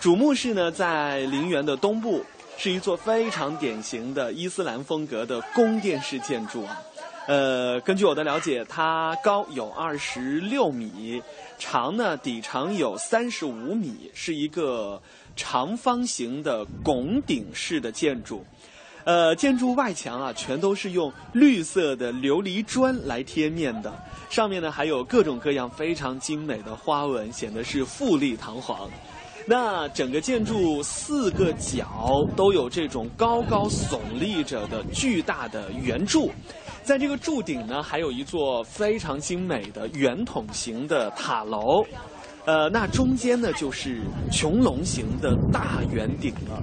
[0.00, 2.24] 主墓室呢在陵园的东部，
[2.56, 6.80] 是一座非常典型的伊斯兰风格的宫殿式建筑啊。
[7.26, 11.22] 呃，根据我的了解，它高有二十六米，
[11.58, 15.02] 长呢底长有三十五米，是一个
[15.36, 18.42] 长方形的拱顶式的建筑。
[19.04, 23.92] 呃，建筑外墙啊，全都是用绿色的琉璃砖来贴面的，
[24.30, 28.88] 上面呢还有各种各样非常精美的花纹，显得是富丽堂皇。
[29.46, 36.30] 那整个建筑四个角都有这种高高耸立着的巨大的圆柱，
[36.84, 41.84] 在这个柱顶呢，还有一座非常精美的圆筒形的塔楼。
[42.46, 46.62] 呃，那中间呢就是穹隆形的大圆顶了，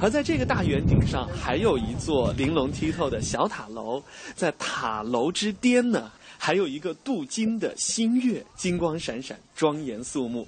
[0.00, 4.02] 而在这个大圆顶上还有一座玲珑剔透的小塔楼，
[4.34, 10.46] 在塔楼之巅呢还有一个镀金的新月，金光闪闪，庄严肃穆。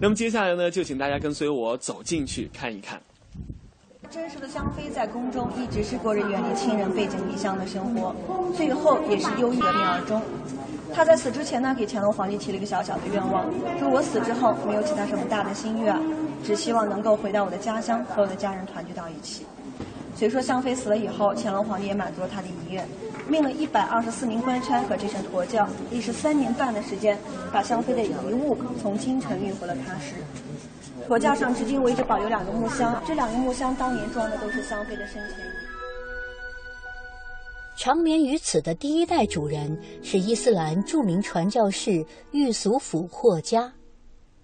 [0.00, 3.00] 那么接下来呢，就请大家跟随我走进去看一看。
[4.10, 8.14] 真实的香妃在宫中一直是过着远离亲人、背井离乡的生活，
[8.54, 10.20] 最后也是忧郁的病而终。
[10.92, 13.44] 她在死之前呢，给乾隆皇帝提了一个小小的愿望，
[13.78, 15.96] 说我死之后没有其他什么大的心愿，
[16.44, 19.46] 只希望能够回到我的家乡，和我的家人团聚到一起。
[20.14, 22.86] 所以说，香妃死了以后，乾隆皇帝也满足了他的遗愿，
[23.28, 27.18] 命了一百二十四名官差和这身驼轿，历时三年半的时间，
[27.52, 30.14] 把香妃的遗物从京城运回了喀什。
[31.06, 35.36] 驼轿上至今为止保留两个木箱，这两个木箱当年装的都是香妃的生前。
[37.76, 43.72] 长眠于此的第一代主人是伊斯兰著名传教士玉俗甫霍加，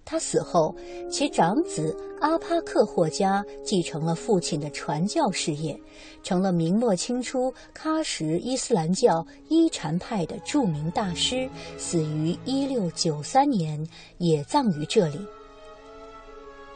[0.03, 0.75] 他死后，
[1.09, 5.79] 其长子阿帕克霍加继承了父亲的传教事业，
[6.23, 15.19] 成了明末清初喀什伊斯兰教伊禅派的著名大师，死于一六九三年，也葬于这里。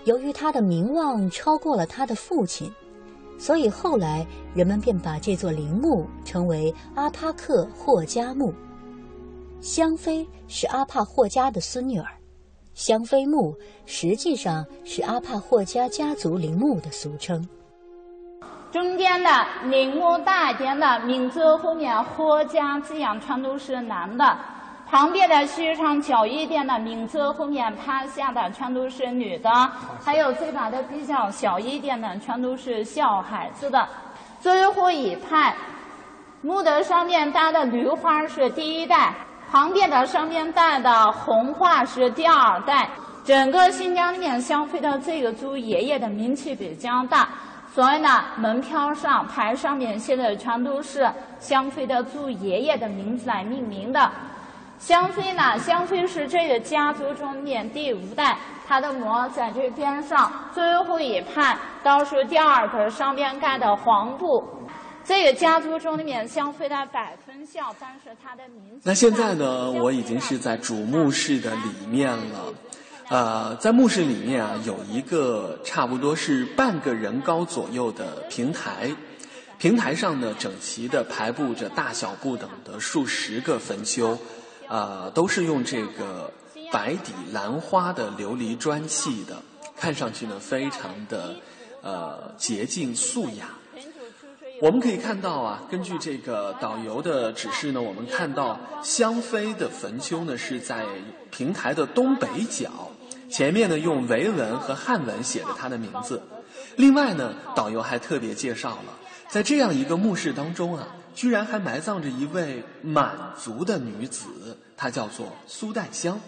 [0.05, 2.71] 由于他的名望超过了他的父亲。
[3.35, 8.53] 所以后来人们便把这座陵墓称为阿帕克霍加墓。
[9.59, 12.07] 香妃是阿帕霍加的孙女儿，
[12.73, 13.53] 香妃墓
[13.85, 17.45] 实际上是阿帕霍加家族陵墓的俗称。
[18.73, 19.29] 中间的
[19.65, 24.35] 陵墓大一点的名字后面“霍家”字样全都是男的。
[24.89, 29.51] 旁边的时长小一点的名字后面趴下的全都是女的，
[30.03, 33.87] 还有这边的比较小一点的全都是小孩子的。
[34.41, 35.53] 最后一排
[36.41, 39.13] 墓的上面搭的绿花是第一代，
[39.51, 42.89] 旁边的上面带的红花是第二代。
[43.23, 47.29] 整个新疆里面香妃的这个猪爷爷的名气比较大，
[47.73, 51.09] 所以呢，门票上牌上面写的全都是
[51.39, 54.11] 香妃的祖爷爷的名字来命名的。
[54.77, 55.57] 香妃呢？
[55.57, 64.43] 香妃是这个家族中面第五代，她的墓在这边上最后一排，倒数第二个上边盖的黄布。
[65.03, 68.81] 这个家族中里面香妃的百分孝，但是她的名字。
[68.83, 69.71] 那现在呢？
[69.71, 72.53] 我已经是在主墓室的里面了。
[73.09, 78.95] 呃，在墓室里面啊，有一个差不多是半个人高左右的平台，
[79.57, 84.17] 平台上呢整齐的排布着大小不等的数十个坟丘。
[84.69, 86.31] 呃，都是用这个
[86.71, 89.35] 白底蓝花的琉璃砖砌的，
[89.75, 91.35] 看上去呢非常的
[91.81, 93.49] 呃洁净素雅。
[94.61, 100.85] 我们可以看到啊，根据这个导游的指示呢，我们看到香妃的坟丘呢是在
[101.29, 102.89] 平台的东北角，
[103.33, 106.21] 前面呢用维文和汉文写着她的名字。
[106.75, 108.93] 另外呢，导游还特别介绍了，
[109.27, 110.87] 在这样一个墓室当中啊。
[111.15, 116.19] 居然还埋葬着一位满族的女子，她叫做苏代香。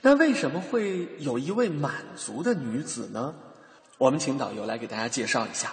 [0.00, 3.34] 那为什么会有一位满族的女子呢？
[3.98, 5.72] 我们请导游来给大家介绍一下。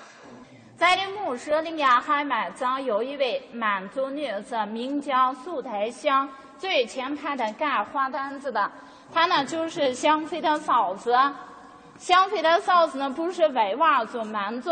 [0.78, 8.72] 在这墓室里面还埋葬有一位满族女子，名叫苏代香，最前排的盖花单子的，
[9.12, 11.16] 她呢就是香妃的嫂子。
[11.98, 14.72] 香妃的嫂子呢不是维吾尔族、满族。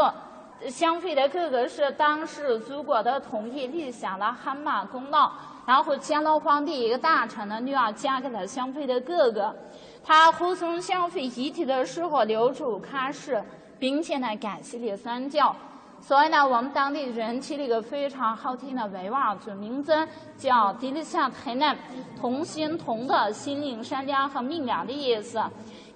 [0.70, 5.32] 香妃的哥哥是当时祖国的统一立下了汗马功劳，
[5.68, 9.56] 然后乾隆皇帝一个大臣的女儿嫁给了香妃的哥哥，
[10.04, 13.46] 他护送香妃遗体的时候留住喀什，
[13.78, 15.56] 并且呢感谢了三教。
[16.02, 21.76] 所以呢，我们当地人起了一个非常好听的维吾尔族名字，叫“迪丽夏泰南”，
[22.18, 25.42] 同心同德、心灵善良和明亮的意思。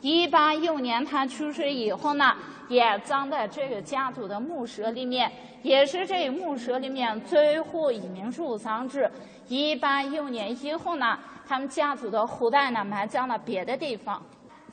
[0.01, 2.35] 一八一五年他去世以后呢，
[2.67, 5.31] 也葬在这个家族的墓舍里面，
[5.61, 9.09] 也是这个墓舍里面最后一名入葬者。
[9.47, 14.21] 一八一五年以后呢，他们家族的后代呢埋葬了别的地方。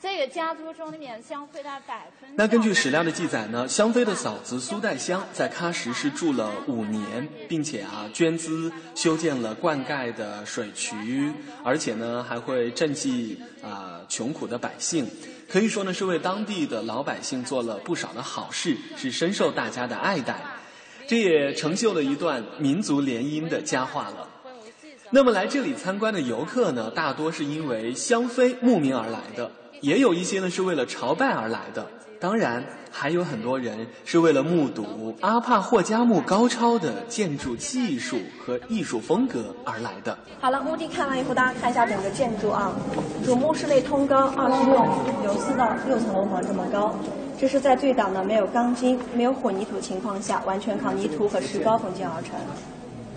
[0.01, 2.29] 这个家族中里面，香妃的百分。
[2.35, 11.33] 那根据史料的记载呢，香妃的嫂子苏代香在喀什是住了五年，并且啊捐资修建了灌溉的水渠，
[11.65, 15.05] 而且呢还会赈济啊穷苦的百姓，
[15.49, 20.41] 可以说呢是为当地的老百姓做了不少的好事，是深受大家的爱戴。
[21.09, 24.29] 这也成就了一段民族联姻的佳话了。
[25.11, 29.51] 那么来这里参观的游客呢，大多是因为香妃慕名而来的。
[29.81, 31.85] 也有一些呢是为了朝拜而来的，
[32.19, 40.17] 当然还有很多人是为了目睹阿帕霍加木高超的建筑技术和艺术风格而来的。
[40.41, 42.73] 好了，墓地看完以后，大家看一下整个建筑啊，
[43.23, 44.85] 主墓室内通高二十六，
[45.23, 46.93] 有四到六层楼房这么高。
[47.39, 52.35] 这是在最早呢没有钢筋、没有混凝土情况下，完全靠泥土和石膏混建而成。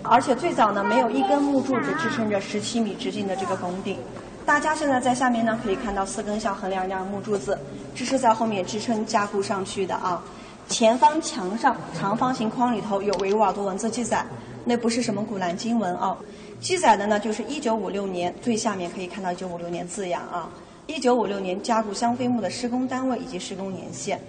[0.01, 3.97] 而且最早呢没有一根木柱子支撑着十七米直径的这个拱顶。
[4.45, 7.57] 大家现在在下面呢，可以看到四根像横梁一样的木柱子，
[7.95, 10.21] 这是在后面支撑加固上去的啊。
[10.67, 14.25] 前方墙上长方形框里头有维吾尔族文字记载，
[14.65, 16.17] 那不是什么古兰经文啊，
[16.59, 20.49] 记载的呢就是一九五六年，最下面可以看到一九五六年字样啊。
[20.87, 24.19] 一九五六年加固香妃墓的施工单位以及施工年限。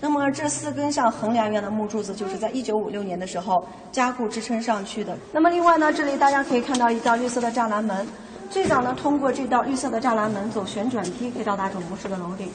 [0.00, 5.16] 那么这四根像横梁一样的木柱子，就是在一九五六年的时候加固支撑上去的。
[5.32, 8.04] 那么另外呢，这里大家可以看到一道绿色的栅栏门。
[8.50, 12.48] 最早呢，通过这道绿色的栅栏门走旋转梯可以到达主墓室的楼顶，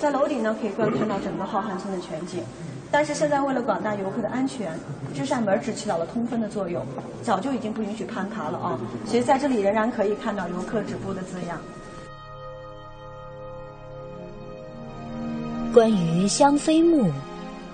[0.00, 2.44] 在楼顶呢可以观看到整个浩瀚村的全景。
[2.92, 4.78] 但是现在为了广大游客的安全，
[5.12, 6.86] 这扇门只起到了通风的作用，
[7.22, 8.78] 早就已经不允许攀爬了啊。
[9.04, 11.58] 所以在这里仍然可以看到游客止步的字样。
[15.74, 17.10] 关于香妃墓，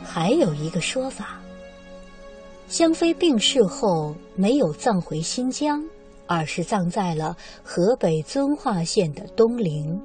[0.05, 1.39] 还有一个说法：
[2.67, 5.85] 香妃病逝后没有葬回新疆。
[6.29, 10.01] 而是葬在了河北遵化县的东陵。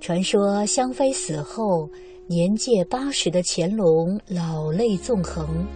[0.00, 1.88] 传说香妃死后，
[2.26, 5.66] 年届八十的乾隆老泪纵横，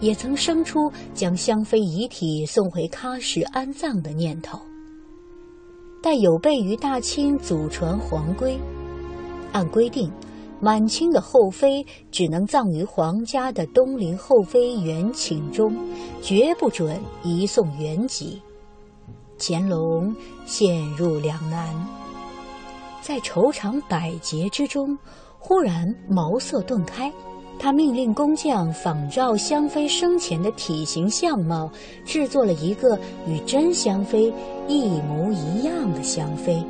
[0.00, 4.58] 也曾生出将香妃遗体送回喀什安葬的念头。
[6.02, 8.58] 但有悖于大清祖传皇规，
[9.52, 10.10] 按规定。
[10.60, 15.72] 满清的后妃只能葬于皇家的东陵后妃园寝中，
[16.20, 18.42] 绝不准移送原籍。
[19.38, 20.14] 乾隆
[20.46, 21.72] 陷入两难，
[23.00, 24.98] 在愁肠百结之中，
[25.38, 27.12] 忽然茅塞顿开，
[27.56, 31.70] 他命令工匠仿照香妃生前的体型相貌，
[32.04, 32.98] 制作了一个
[33.28, 34.32] 与真香妃
[34.66, 36.60] 一模一样的香妃，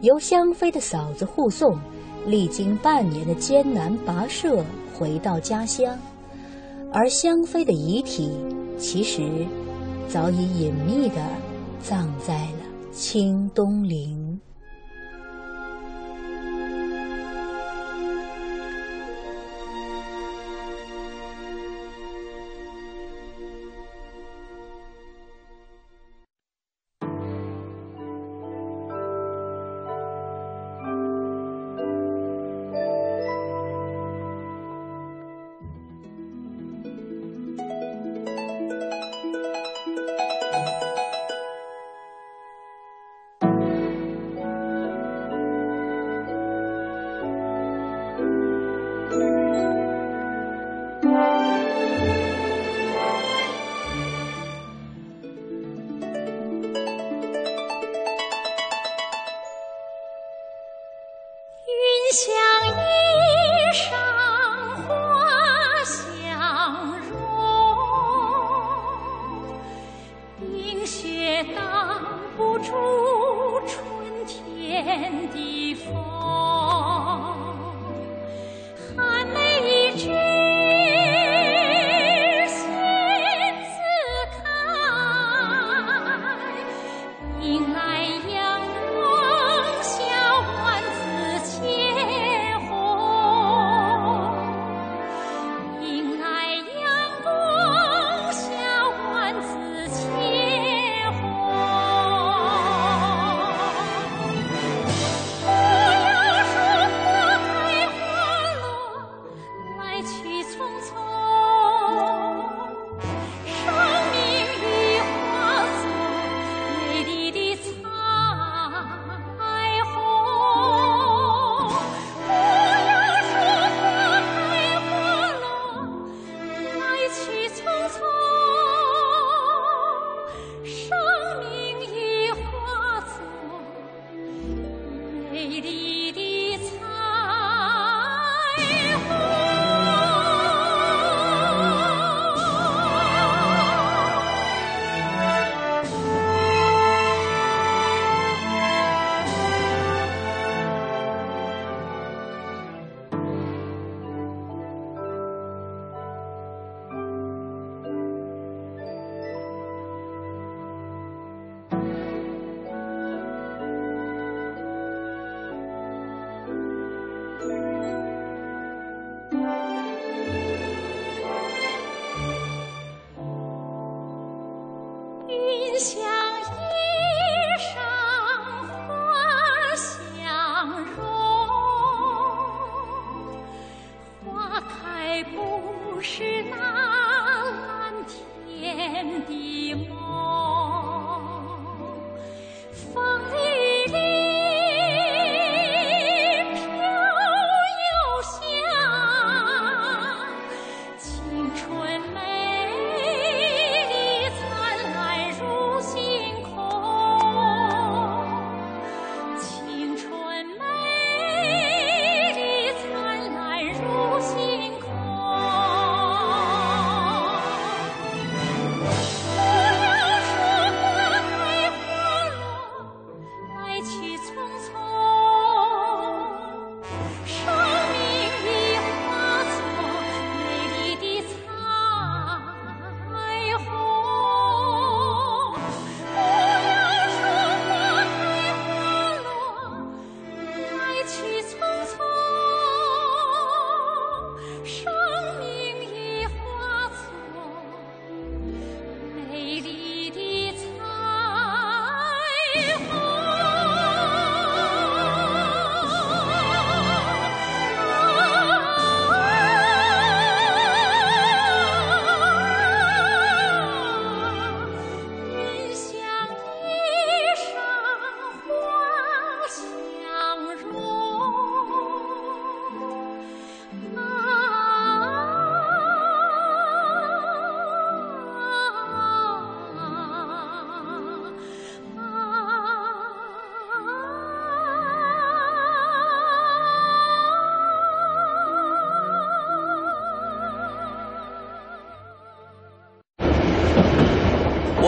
[0.00, 1.78] 由香妃的嫂子护送。
[2.26, 4.64] 历经半年的艰难跋涉，
[4.94, 5.98] 回到家乡，
[6.92, 8.30] 而香妃的遗体
[8.78, 9.22] 其实
[10.08, 11.16] 早已隐秘的
[11.80, 14.19] 葬在了清东陵。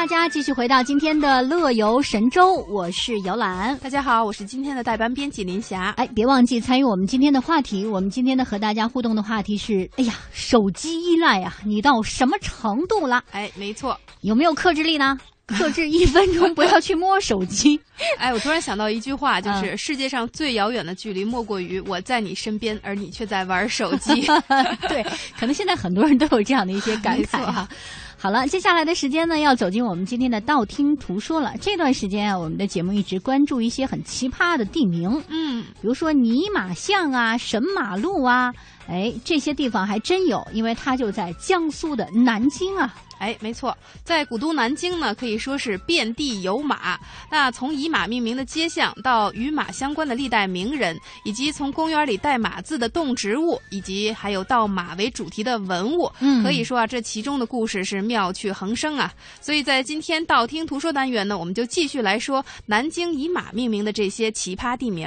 [0.00, 3.76] 大家继续回到今天的乐游神州，我是姚兰。
[3.80, 5.92] 大家好，我是今天的代班编辑林霞。
[5.98, 7.84] 哎，别忘记参与我们今天的话题。
[7.84, 13.22] 我们今天的和大家互动的话题是：哎呀，手机依赖啊，你到什么程度了？
[13.32, 15.18] 哎，没错，有没有克制力呢？
[15.46, 17.78] 克制一分钟不要去摸手机。
[18.16, 24.14] 哎，我突然想到一句话，就是世界上最遥远的距离，莫过于我在你身边，而你却在玩手机。
[24.88, 25.02] 对，
[25.38, 27.68] 可能现在很多人都有这样的一些感慨哈。
[28.22, 31.54] 好了，接下来的时间呢，要走进我们今天的道听途说了。
[31.58, 38.52] 这段时间啊，我们的节目一直关注一些很奇葩的地名，嗯，比如说泥马巷啊、神马路啊，
[38.90, 42.92] 哎，这些地方还真有，因为它就在江苏的南京啊。
[43.18, 46.98] 哎，没错，在古都南京呢，可以说是遍地有马。
[47.30, 59.12] 那从以马命名的街巷，到与马相关的历代名人，以及从公园里带马字的动植物，以及还有到马为主题的文物，嗯，可以说啊，这其中的故事是妙趣横生啊。
[59.40, 65.06] 所以在今天道听途说单元呢，我们就继续来说南京以马命名的这些奇葩地名。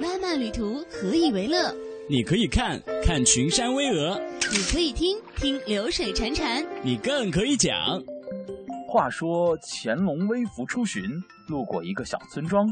[0.00, 1.72] 漫漫旅途，何以为乐？
[2.10, 7.72] 你可以看看群山巍峨，你可以听听流水潺潺，你更可以讲。
[8.88, 11.04] 话说乾隆微服出巡，
[11.46, 12.66] 路过一个小村庄，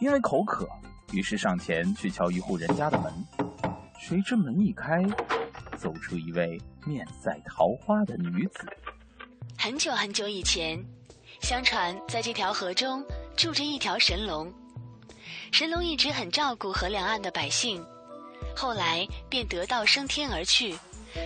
[0.00, 0.66] 因为口渴，
[1.12, 3.12] 于是上前去敲一户人家的门。
[4.00, 5.02] 谁知门一开，
[5.76, 8.64] 走出一位面赛桃花的女子。
[9.58, 10.82] 很久很久以前，
[11.42, 13.04] 相传在这条河中
[13.36, 14.50] 住着一条神龙，
[15.52, 17.84] 神龙一直很照顾河两岸的百姓。
[18.54, 20.74] 后来便得道升天而去，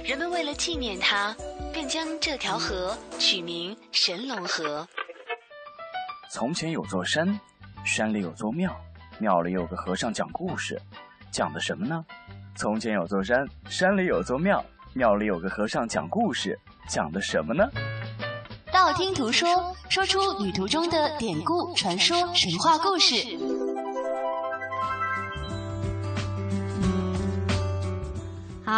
[0.05, 1.35] 人们为了纪念他，
[1.73, 4.87] 便将这条河取名神龙河。
[6.31, 7.39] 从前有座山，
[7.85, 8.75] 山里有座庙，
[9.19, 10.81] 庙里有个和尚讲故事，
[11.31, 12.05] 讲的什么呢？
[12.57, 14.65] 从前有座山，山里有座庙，
[14.95, 16.59] 庙里有个和尚讲故事，
[16.89, 17.69] 讲的什么呢？
[18.73, 23.36] 道听途说，说出旅途中的典故、传说、神话故事。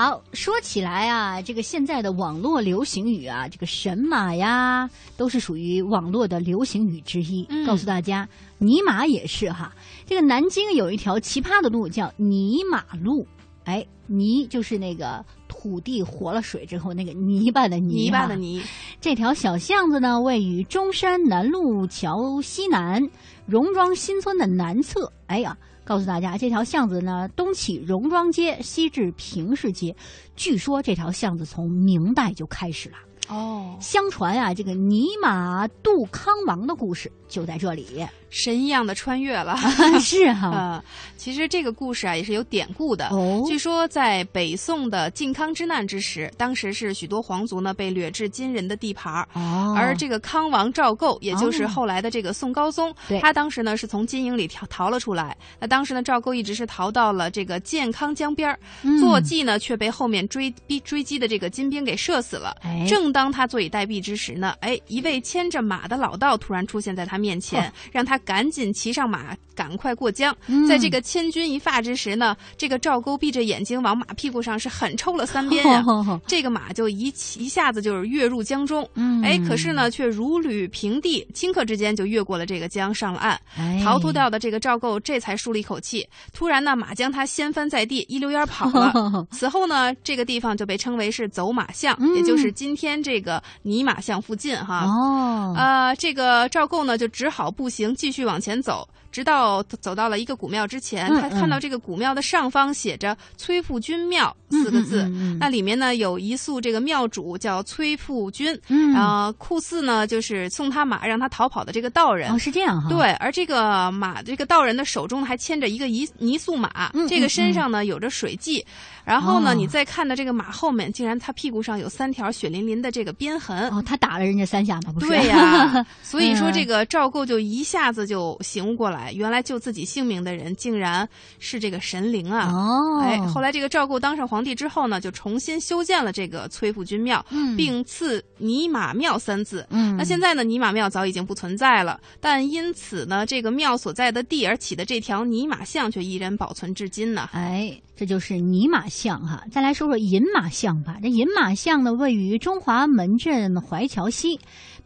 [0.01, 7.45] 好，说起来啊，这个现在的网络流行语啊，这个神马呀，都是属于网络的流行语之一。
[7.49, 8.29] 嗯、告诉大家，
[8.59, 9.75] 尼玛也是哈。
[10.07, 13.27] 这个南京有一条奇葩的路叫泥马路，
[13.65, 18.63] 哎，泥就是那个土地活了水之后那个泥巴的泥，泥巴的泥。
[19.01, 23.03] 这条小巷子呢，位于中山南路桥西南
[23.47, 25.13] 荣庄新村的南侧。
[25.27, 25.59] 哎呀。
[25.89, 29.97] 告诉大家，这条巷子呢，东起荣庄街，西至平市街。
[30.37, 32.97] 据说这条巷子从明代就开始了。
[33.31, 38.07] 哦，相传啊，这个尼玛杜康王的故事就在这里。
[38.31, 39.57] 神一样的穿越了，
[40.01, 40.85] 是哈、呃。
[41.17, 43.09] 其实这个故事啊也是有典故的。
[43.09, 55.37] 哦，据说在北宋的靖康之难之时，当时是许多皇族呢被掠至金人的地盘哦，而这个康王赵构，也就是后来的这个宋高宗，哦，他当时呢是从金营里逃逃了出来。
[55.59, 62.57] 那当时呢，赵构一直是逃到了这个建康江边嗯、坐骑呢却被后面追逼追击的这个金兵给射死了。
[62.63, 68.19] 哎，正当他坐以待毙之时呢，哎，一位牵着马的老道突然出现在他面前，哦、让他。
[68.29, 70.37] 赶紧骑上马，赶快过江。
[70.49, 77.07] 嗯、在这个千钧一发之时呢，这个赵构闭着眼睛往马屁股上是狠抽了三鞭呀、啊，这个马就一
[77.39, 78.87] 一下子就是跃入江中。
[78.95, 83.41] 嗯，哎，可是呢却如履平地，顷刻之间就越过了这个江，上了岸。
[83.57, 86.07] 哎、逃脱掉的这个赵构这才舒了一口气。
[86.35, 89.27] 突然呢，马将他掀翻在地，一溜烟跑了。
[89.31, 94.85] 此后呢，这个地方就被称为是走马巷，嗯、也就是今天这个泥马巷附近哈。
[94.85, 98.89] 哦，呃，这个赵构呢就只好步行继续往前走。
[99.19, 105.11] 直到走到了一个古庙之前，嗯、他看到这个古庙的上方写着“崔富君庙”四个字。
[105.41, 112.31] 那里面呢有一宿这个庙主叫崔富君，嗯，呃，酷似呢就是送他马让他逃跑的这个道人。
[112.31, 112.89] 哦，是这样哈。
[112.89, 118.65] 对，而这个马这个道人的手中还牵着一个泥泥塑马，嗯、这个身上呢有着水迹。
[119.05, 123.69] 然后呢，哦、你再看到这个马后面，竟然他屁股上有三条血淋淋的这个鞭痕。
[123.71, 124.93] 哦，他打了人家三下吗？
[124.93, 125.09] 不是。
[125.09, 132.53] 对呀， 所以说这个赵构就一下子就醒悟过来来，原来救自己性命的人竟然是这个神灵啊！
[132.53, 139.67] 哦，哎，后来这个赵构当上皇帝之后呢，就重新修建了这个崔府君庙，嗯并赐尼玛庙三字。
[139.71, 147.29] 嗯那现在呢，尼玛庙早已经不存在了，但因此呢，这个庙所在的地而起的这条尼玛巷却依然保存至今呢。
[147.33, 149.43] 哎，这就是尼玛巷哈。
[149.51, 150.99] 再来说说饮马巷吧。
[151.03, 154.39] 这饮马巷呢，位于中华门镇怀桥西，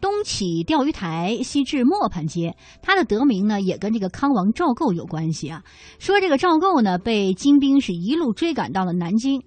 [0.03, 2.55] 东起钓鱼台，西至磨盘街。
[2.83, 5.63] 它的得名呢，也跟这个康王赵构有关系啊。
[6.01, 9.41] 说这个赵构呢，被金兵是一路追赶到了南京。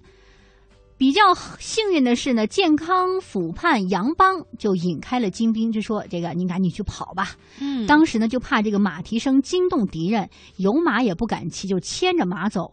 [0.96, 1.20] 比较
[1.58, 12.72] 幸运的是呢，健康府判杨邦就引开了金兵，就说：“这个您赶紧去跑吧。”嗯当时呢，就怕这个马蹄声惊动敌人，有马也不敢骑，就牵着马走。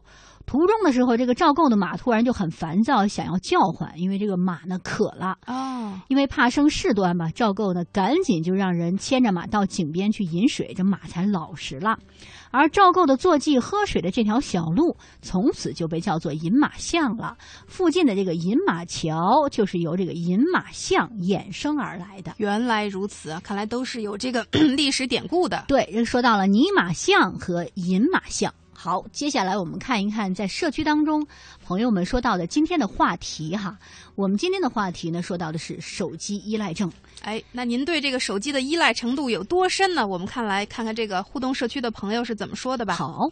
[0.53, 5.35] 途中的时候，这个赵构的马突然就很烦躁，想要叫唤，因为这个马呢渴了。
[5.47, 11.97] 哦，因为怕生事端嘛，赵构呢赶紧就让人牵着马到井边去饮水，这马才老实了。
[12.51, 17.35] 而赵构的坐骑喝水的这条小路，从此就被叫做饮马巷了。
[17.65, 22.31] 附近的这个饮马桥，就是由这个饮马巷衍生而来的。
[22.37, 24.45] 原来如此啊，看来都是有这个
[24.77, 25.65] 历史典故的。
[25.67, 28.53] 对，这说到了泥马巷和饮马巷。
[28.83, 31.25] 好，接下来我们看一看在社区当中
[31.65, 33.77] 朋友们说到的今天的话题哈。
[34.15, 36.91] 我们今天的话题呢，说到的是手机依赖症。
[37.21, 40.05] 哎，那您对这个手机的依赖程度有多深呢？
[40.05, 42.95] 我们看来看看这个互动社区的朋友是怎么说的吧。
[42.95, 43.25] 好，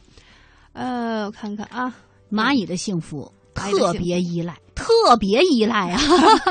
[0.71, 1.93] 呃，我看看啊，
[2.31, 5.99] 蚂蚁的幸福特别依赖，特别依赖啊！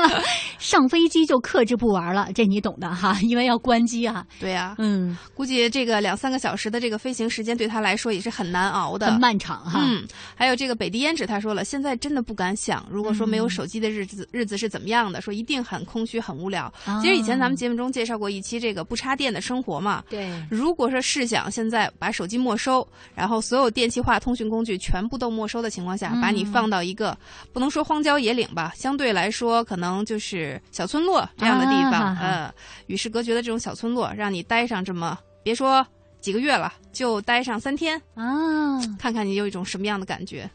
[0.61, 4.23] 上飞机就克制不玩了，这你懂的哈，因为要关机啊。
[4.39, 9.81] 对呀、嗯，估计这个两三个小时的这个飞行时间对他来说也是很难熬的，很漫长哈。
[9.83, 10.05] 嗯，
[10.35, 15.19] 还有这个北地胭脂，他说了，现在真的不敢想，如果说没有手机的日子，日子是怎么样的？
[15.19, 16.71] 说一定很空虚、很无聊。
[16.85, 20.03] 啊其实以前咱们节目中介绍过一期这个不插电的生活嘛。
[20.09, 27.17] 对，如果说试想现在把手机没收，然后所有电气化通讯工具全部都没收的情况下，嗯把你放到一个
[27.51, 32.53] 不能说荒郊野岭吧，相对来说可能就是小村落这样的地方，啊呃，
[32.87, 35.85] 与世隔绝的这种小村落，让你待上这么别说
[36.19, 40.49] 几个月了，就待上三天啊，看看你有一种什么样的感觉。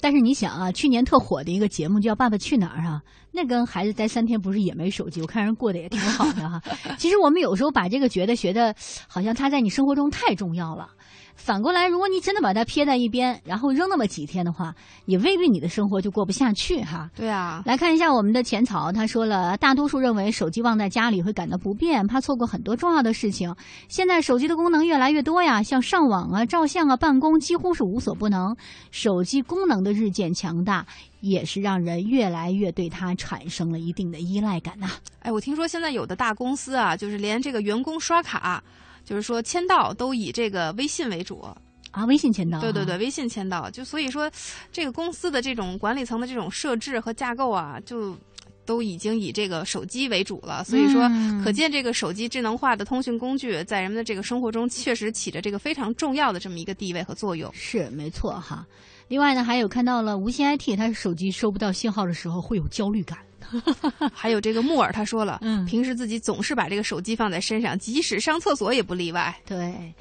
[0.00, 3.00] 但是你想啊，去年特火的一个节目叫《爸爸去哪儿》啊，
[3.30, 5.20] 那跟孩子待三天不是也没手机？
[5.20, 6.60] 我看人过得也挺好的哈。
[6.98, 8.74] 其实我们有时候把这个觉得学的，
[9.06, 10.88] 好像他在你生活中太重要了。
[11.34, 14.74] 反过来，如果你真的把它撇在一边，然后扔那么几天的话，
[15.06, 17.10] 也未必你的生活就过不下去哈。
[17.16, 23.52] 对啊，来看一下我们的浅草，他说了，大多数认为手机忘在家里会感到不便，怕错过很多重要的事情。
[23.88, 28.54] 现在手机的功能越来越多呀，像上网啊、照相啊、办公，几乎是无所不能。
[28.90, 30.86] 手机功能的日渐强大，
[31.20, 38.62] 也是让人越来越对它产生了一定的依赖感呐、哎，我听说现在有的大公司啊，就是连这个员工刷卡，
[39.04, 41.44] 就是说签到都以这个微信为主。
[41.90, 44.30] 啊，微信签到、对对对，，微信签到，就所以说，
[44.72, 48.16] 这个公司的这种管理层的这种设置和架构啊，就
[48.64, 50.64] 都已经以这个手机为主了。
[50.64, 57.52] 所以说，嗯可见这个手机智能化的通讯工具在人们的这个生活中确实起着这个非常重要的这么一个地位和作用。
[57.52, 58.66] 是没错哈。
[59.08, 63.18] 另外呢，还有看到了无线 IT，它手机收不到信号的时候会有焦虑感。
[64.12, 69.34] 还有这个木耳他说了，嗯平时自己总是把这个手机放在身上，即使上厕所也不例外。
[69.46, 69.92] 对，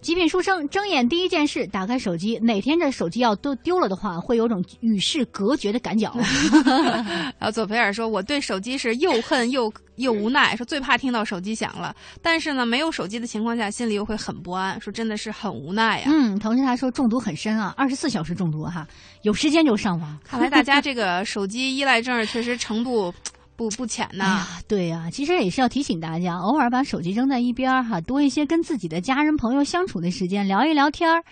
[0.00, 6.10] 极品书生睁眼第一件事打开手机，哪天这手机要都丢了的话，会有种与世隔绝的感觉。
[7.38, 11.94] 然后佐培尔说：“我对手机是又恨又又无奈，说最怕听到手机响了。
[12.22, 18.86] 但是呢，没有手机的情况下，心里又会很不安，说真的是很无奈呀、嗯，同时他说中毒很深啊，二十四小时中毒哈，
[19.22, 20.18] 有时间就上网。
[20.24, 23.12] 看来大家这个手机依赖症确实程度
[23.60, 31.22] 不不浅呐、对呀、其实也是要提醒大家，偶尔把手机扔在一边哈，多一些跟自己的家人朋友相处的时间，聊一聊天儿，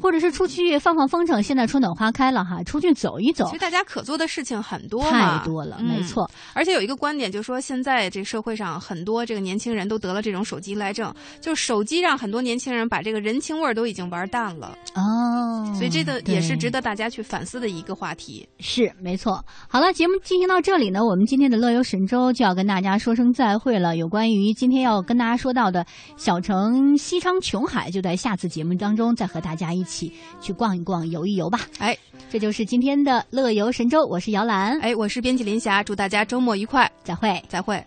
[0.00, 1.42] 或者是出去放放风筝。
[1.42, 6.30] 现在春暖花开了哈，出去走一走其实，大家可做的事情很多嘛，太多了，嗯没错。
[6.54, 14.74] 而且有一个观点，就是说现在这社会上很多这个年轻人都得了这种手机依赖症，就是手机让很多年轻人把这个人情味儿都已经玩淡了。
[14.94, 18.48] 哦，所以这个也是值得得大家去反思的一个话题。
[18.60, 19.44] 是没错。
[19.68, 23.96] 好了，节目进行到这里呢，我们今天的乐游神州就要跟大家说声再会了。
[23.96, 25.84] 有关于今天要跟大家说到的
[26.16, 29.87] 小城西昌琼海，就在下次节目当中再和大家一起
[30.40, 31.60] 去逛一逛、游一游吧。
[31.78, 31.96] 哎，
[32.30, 37.82] 这就是今天的乐游神州，我是姚兰，哎，我是编辑林霞，祝大家周末愉快，再会，再会。